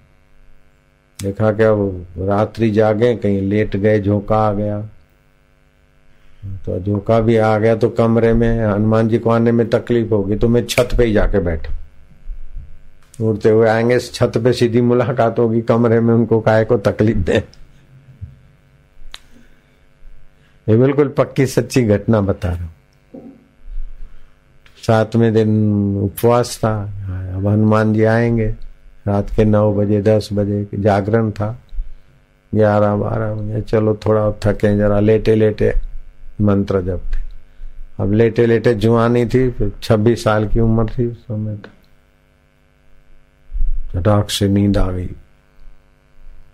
देखा 1.22 1.52
क्या 1.52 1.72
वो 1.72 1.90
रात्रि 2.20 2.70
जागे, 2.72 3.16
कहीं 3.16 3.42
लेट 3.42 3.76
गए, 3.76 4.00
झोंका 4.00 4.38
आ 4.38 4.54
गया। 4.54 4.82
तो 6.66 6.80
झोंका 6.80 7.20
भी 7.20 7.36
आ 7.38 7.58
गया 7.58 7.76
तो 7.76 7.90
कमरे 7.90 8.34
में, 8.34 8.66
हनुमान 8.66 9.10
जी 9.10 9.18
को 9.18 9.30
आने 9.30 9.52
में 9.52 9.70
तकलीफ़ 9.70 10.10
होगी 10.10 10.36
तो 10.36 10.48
मैं 10.48 10.66
छत 10.66 10.90
पे 10.98 11.06
ही 11.06 11.14
जाके 11.14 11.40
बैठा। 11.40 11.74
उड़ते 13.22 13.50
हुए 13.50 13.68
आएँगे 13.70 14.00
छत 14.00 14.38
पे 14.38 14.54
सीधी 14.54 14.82
मुलाकात 14.82 15.40
होगी, 15.40 15.62
कमरे 15.62 16.00
में 16.00 16.14
उनको 16.14 16.40
काय 16.42 16.66
को 16.66 16.78
तकलीफ़ 16.78 17.18
दे। 17.18 17.44
ये 20.68 20.78
बिल्कुल 20.78 21.08
पक्की 21.08 21.46
सच्ची 21.46 21.84
घटना 21.84 22.22
बता 22.22 22.50
रहा 22.50 22.64
हूँ। 22.64 22.72
सातवें 24.84 25.34
दिन 25.34 25.50
उपवास 25.98 26.58
था, 26.58 26.74
अब 27.36 27.48
हनुमान 27.48 27.94
जी 27.94 28.04
आएँगे। 28.04 28.54
रात 29.08 29.30
के 29.30 29.46
नौ 29.46 29.74
बजे, 29.74 30.02
दस 30.02 30.30
बजे 30.34 30.68
जागरण 30.76 31.32
था। 31.32 31.60
ग्यारह, 32.56 32.96
बारह 32.96 33.34
बजे, 33.34 33.62
चलो 33.62 34.00
थोड़ा 34.06 34.32
थके, 34.32 34.78
जरा 34.78 35.00
लेटे 35.00 35.36
लेटे 35.36 35.74
मंत्र 36.42 36.82
जपते। 36.82 37.22
अब 38.04 38.14
लेटे 38.14 38.46
लेटे 38.46 38.74
जुआनी 38.74 39.26
थी, 39.26 39.50
फिर 39.50 39.72
छब्बीस 39.84 40.24
साल 40.24 40.48
की 40.48 40.60
उम्र 40.60 40.86
थी 40.86 41.08
उस 41.08 41.18
समय 41.18 41.56
तो। 41.56 41.70
चटाक 43.94 44.30
से 44.30 44.48
नींद 44.48 44.78
आ 44.78 44.92
गई। 44.92 45.10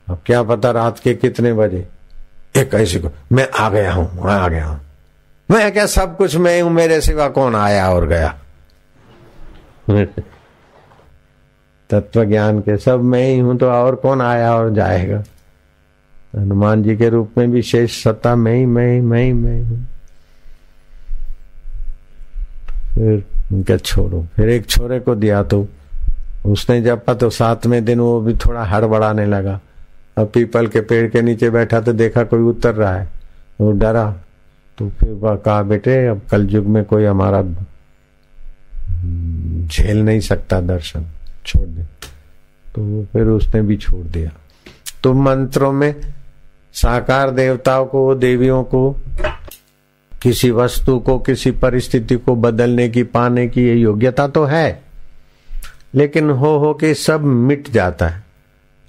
अब 0.08 0.20
क्या 0.26 0.44
पता 0.44 0.72
रात 0.72 1.00
के 1.00 1.14
कितने 1.14 1.54
बजे। 1.54 1.88
एक 2.58 2.74
ऐसे 2.74 3.00
को, 3.00 3.10
मैं 3.32 3.50
आ 3.50 3.70
गया 3.70 3.94
हूँ, 3.94 4.26
मैं 4.26 4.34
आ 4.34 4.48
गया 4.48 4.66
हूँ। 4.66 4.82
मैं 5.52 5.74
क्या 5.74 5.86
सब 5.86 6.18
कुछ, 6.18 6.36
मैं 6.36 6.62
हूँ, 6.62 6.72
मेरे 6.72 7.02
सिवा 7.02 7.30
कौन 7.30 7.56
आया 7.56 7.90
और 7.90 8.08
गया? 8.08 8.40
तत्व 11.90 12.24
ज्ञान 12.26 12.60
के 12.60 12.78
सब 12.78 13.02
मैं 13.04 13.26
ही 13.26 13.38
हूँ 13.40 13.58
तो 13.58 13.70
और 13.70 13.96
कौन 13.96 14.22
आया 14.22 14.54
और 14.56 14.74
जाएगा? 14.74 15.24
हनुमान 16.36 16.84
जी 16.84 16.96
के 16.98 17.10
रूप 17.10 17.38
में 17.38 17.52
भी 17.52 17.62
शेष 17.62 18.04
सत्ता 18.04 18.36
मैं 18.36 18.56
ही 18.56 18.66
मैं 18.66 18.94
ही 18.94 19.02
मैं 19.02 19.24
ही, 19.26 19.34
मैं 19.34 19.62
हूँ 19.64 19.86
फिर 22.94 23.24
उनका 23.54 23.78
छोड़ो। 23.78 24.26
फिर 24.36 24.50
एक 24.50 24.66
छोरे 24.68 25.00
को 25.00 25.16
दिया 25.16 25.42
तो 25.44 25.68
उसने 26.46 26.82
जपा 26.82 27.14
तो 27.14 27.30
सातवें 27.30 27.84
दिन 27.86 28.00
वो 28.00 28.20
भी 28.22 28.34
थोड़ा 28.36 28.64
हड़बड़ाने 28.64 29.26
लगा। 29.26 29.60
अब 30.18 30.30
पीपल 30.34 30.68
के 30.68 30.82
पेड़ 30.82 31.10
के 31.12 31.22
नीचे 31.22 31.50
बैठा 31.50 31.82
तो 31.82 31.94
देखा 31.94 32.24
कोई 32.24 32.42
उतर 32.42 32.74
रहा 32.76 32.96
है। 32.96 33.08
वो 33.62 33.72
डरा। 33.72 34.12
तो 34.78 34.90
फिर 34.90 35.12
वह 35.12 35.36
कहा, 35.36 35.62
बेटे, 35.64 36.06
अब 36.08 36.22
कल 36.32 36.48
युग 36.48 36.66
में 36.66 36.84
कोई 36.86 37.06
हमारा 37.06 37.42
झेल 39.68 39.98
नहीं 39.98 40.20
सकता 40.20 40.60
दर्शन। 40.62 41.06
छोड़ 41.48 41.68
दे। 41.68 41.84
तो 42.76 43.06
फिर 43.14 43.22
उसने 43.22 43.62
भी 43.62 43.78
छोड़ 43.78 44.06
दिया। 44.06 44.30
तो 45.04 45.14
मंत्रों 45.14 45.72
में 45.72 45.96
साकार 46.74 47.32
देवताओं 47.32 47.86
को, 47.86 48.16
देवियों 48.16 48.64
को, 48.64 48.96
किसी 50.22 50.52
वस्तु 50.52 51.00
को, 51.00 51.20
किसी 51.20 51.52
परिस्थिति 51.52 52.16
को 52.16 52.36
बदलने 52.36 52.90
की, 52.90 53.04
पाने 53.04 53.48
की 53.48 53.64
ये 53.64 53.76
योग्यता 53.76 54.28
तो 54.28 54.46
है। 54.46 54.84
लेकिन 55.96 56.30
हो 56.30 56.58
हो 56.58 56.74
के 56.74 56.94
सब 56.94 57.22
मिट 57.22 57.70
जाता 57.72 58.08
है। 58.08 58.24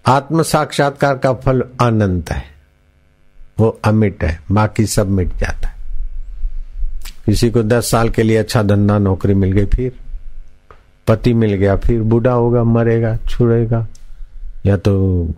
आत्म 0.07 0.43
साक्षात्कार 0.43 1.19
का 1.19 1.33
फल 1.33 1.61
अनंत 1.61 2.31
है। 2.31 2.45
वो 3.59 3.81
अमिट 3.85 4.25
है। 4.25 4.41
बाकी 4.51 4.87
सब 4.87 5.09
मिट 5.09 5.29
जाता 5.29 5.69
है। 5.69 5.77
किसी 7.27 7.51
को 7.51 7.63
दस 7.63 7.91
साल 7.91 8.09
के 8.09 8.23
लिए 8.23 8.37
अच्छा 8.37 8.63
धंधा 8.63 8.99
नौकरी 8.99 9.35
मिल 9.35 9.53
गई, 9.53 9.67
फिर 9.67 9.93
पति 11.09 11.35
मिल 11.35 11.55
गया 11.55 11.77
फिर 11.77 12.03
बूढ़ा 12.03 12.33
होगा 12.33 12.65
मरेगा 12.65 13.17
छुड़ेगा। 13.17 13.87
या 14.67 14.77
तो 14.77 15.29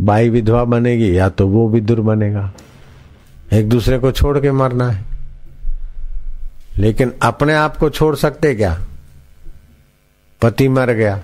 बाई 0.00 0.28
विधवा 0.28 0.64
बनेगी 0.64 1.18
या 1.18 1.28
तो 1.28 1.48
वो 1.48 1.68
विदुर 1.68 2.00
बनेगा। 2.00 2.52
एक 3.52 3.68
दूसरे 3.68 3.98
को 3.98 4.12
छोड़ 4.12 4.38
के 4.38 4.52
मरना 4.52 4.90
है। 4.90 5.04
लेकिन 6.78 7.12
अपने 7.22 7.54
आप 7.54 7.76
को 7.76 7.90
छोड़ 7.90 8.16
सकते 8.16 8.54
क्या? 8.54 8.80
पति 10.42 10.68
मर 10.68 10.92
गया 10.92 11.22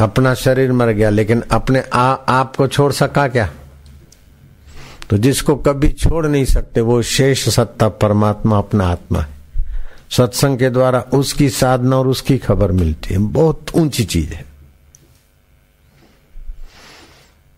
अपना 0.00 0.34
शरीर 0.34 0.72
मर 0.72 0.88
गया 0.88 1.10
लेकिन 1.10 1.40
अपने 1.40 1.80
आ, 1.80 2.12
आप 2.12 2.56
को 2.56 2.66
छोड़ 2.66 2.92
सका 2.92 3.28
क्या? 3.28 3.50
तो 5.10 5.18
जिसको 5.18 5.56
कभी 5.56 5.88
छोड़ 5.88 6.26
नहीं 6.26 6.44
सकते 6.44 6.80
वो 6.80 7.02
शेष 7.02 7.48
सत्ता 7.48 7.88
परमात्मा 7.88 8.58
अपना 8.58 8.86
आत्मा 8.86 9.20
है। 9.20 9.39
सत्संग 10.10 10.58
के 10.58 10.70
द्वारा 10.70 11.00
उसकी 11.00 11.48
साधना 11.48 11.96
और 11.96 12.08
उसकी 12.08 12.38
खबर 12.38 12.72
मिलती 12.72 13.14
है। 13.14 13.20
बहुत 13.20 13.66
ऊँची 13.74 14.04
चीज़ 14.04 14.32
है। 14.32 14.44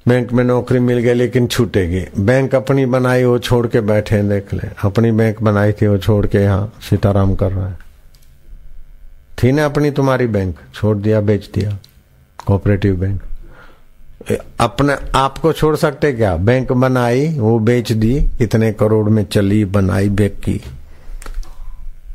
बैंक 0.09 0.33
में 0.33 0.45
नौकरी 0.45 0.79
मिल 0.79 0.99
गई 0.99 1.15
लेकिन 1.15 1.47
छूटेगी। 1.47 2.23
बैंक 2.23 2.55
अपनी 2.55 2.87
बनाई 2.87 3.25
वो 3.25 3.39
छोड़ 3.39 3.67
के 3.67 3.81
बैठे 3.81 4.17
हैं, 4.17 4.29
देख 4.29 4.55
ले। 4.55 4.69
अपनी 4.85 5.13
बैंक 5.13 5.43
बनाई 5.43 5.73
थी 5.73 5.87
वो 5.87 5.99
छोड़ 5.99 6.27
के 6.27 6.39
यहाँ 6.39 6.73
सीताराम 6.91 7.35
कर 7.35 7.53
रहा 7.53 7.69
है। 7.69 7.79
थी 9.43 9.53
ना 9.53 9.65
अपनी 9.65 9.91
तुम्हारी 9.91 10.27
बैंक, 10.27 10.57
छोड़ 10.75 10.97
दिया, 10.97 11.21
बेच 11.21 11.51
दिया। 11.55 11.79
Cooperative 12.47 12.97
bank. 12.97 13.23
अपने 14.61 14.97
आप 15.15 15.39
को 15.39 15.53
छोड़ 15.53 15.77
सकते 15.77 16.13
क्या? 16.13 16.37
बैंक 16.37 16.73
बनाई, 16.73 17.39
वो 17.39 17.59
बेच 17.59 17.93
दी 17.93 18.21
कितने 18.21 18.73
करोड़ 18.73 19.09
में 19.09 19.25
चली, 19.25 19.65
बनाई 19.65 20.09
बैंक 20.09 20.33
की 20.33 20.61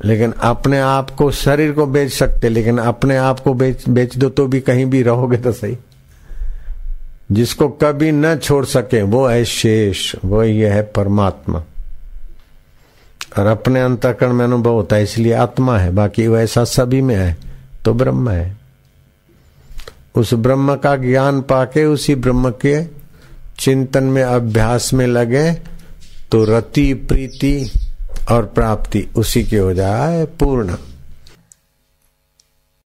लेकिन 0.06 0.32
अपने 0.32 0.80
आप 0.80 1.10
को 1.10 1.30
शरीर 1.32 1.72
को 1.72 1.86
बेच 1.86 2.12
सकते, 2.14 2.50
लेकिन 2.50 2.78
अपने 2.78 3.18
आप 3.18 3.40
को 3.40 3.54
बेच 3.54 3.88
बेच 3.90 4.18
दो 4.18 4.30
तो 4.30 4.48
भी 4.48 4.60
कहीं 4.60 4.86
भी 4.86 5.02
रहोगे 5.02 5.38
तो 5.38 5.52
सही। 5.52 5.78
जिसको 7.32 7.68
कभी 7.70 8.12
न 8.12 8.36
छोड़ 8.36 8.66
सके, 8.66 9.02
वो 9.02 9.26
है 9.28 9.44
शेष, 9.46 10.16
वो 10.26 10.44
ये 10.44 10.70
है 10.70 10.82
परमात्मा। 10.96 11.64
और 13.40 13.46
अपने 13.46 13.82
अंतकरण 13.82 14.34
में 14.34 14.46
अनुभव 14.46 14.74
होता 14.74 14.96
है, 14.96 15.04
इसलिए 15.04 15.34
आत्मा 15.34 15.78
है, 15.78 15.92
बाकी 15.92 16.28
वैसा 16.28 16.64
सभी 16.64 17.02
में 17.02 17.16
है 17.16 17.36
तो 17.86 17.94
ब्रह्म 17.94 18.30
है। 18.30 18.56
उस 20.16 20.34
ब्रह्म 20.34 20.76
का 20.76 20.96
ज्ञान 20.96 21.42
पाके, 21.42 21.86
उसी 21.86 22.16
ब्रह्म 22.16 22.50
के 22.66 22.84
चिंतन 23.60 24.04
में, 24.04 24.24
अभ्यास 24.24 24.94
में 24.94 25.06
लगे 25.08 25.52
तो 26.32 26.44
रति 26.46 26.94
प्रीति 26.94 27.72
और 28.32 28.46
प्राप्ति 28.46 29.08
उसी 29.16 29.44
की 29.44 29.56
हो 29.56 29.74
जाए 29.74 30.26
पूर्ण। 30.26 30.76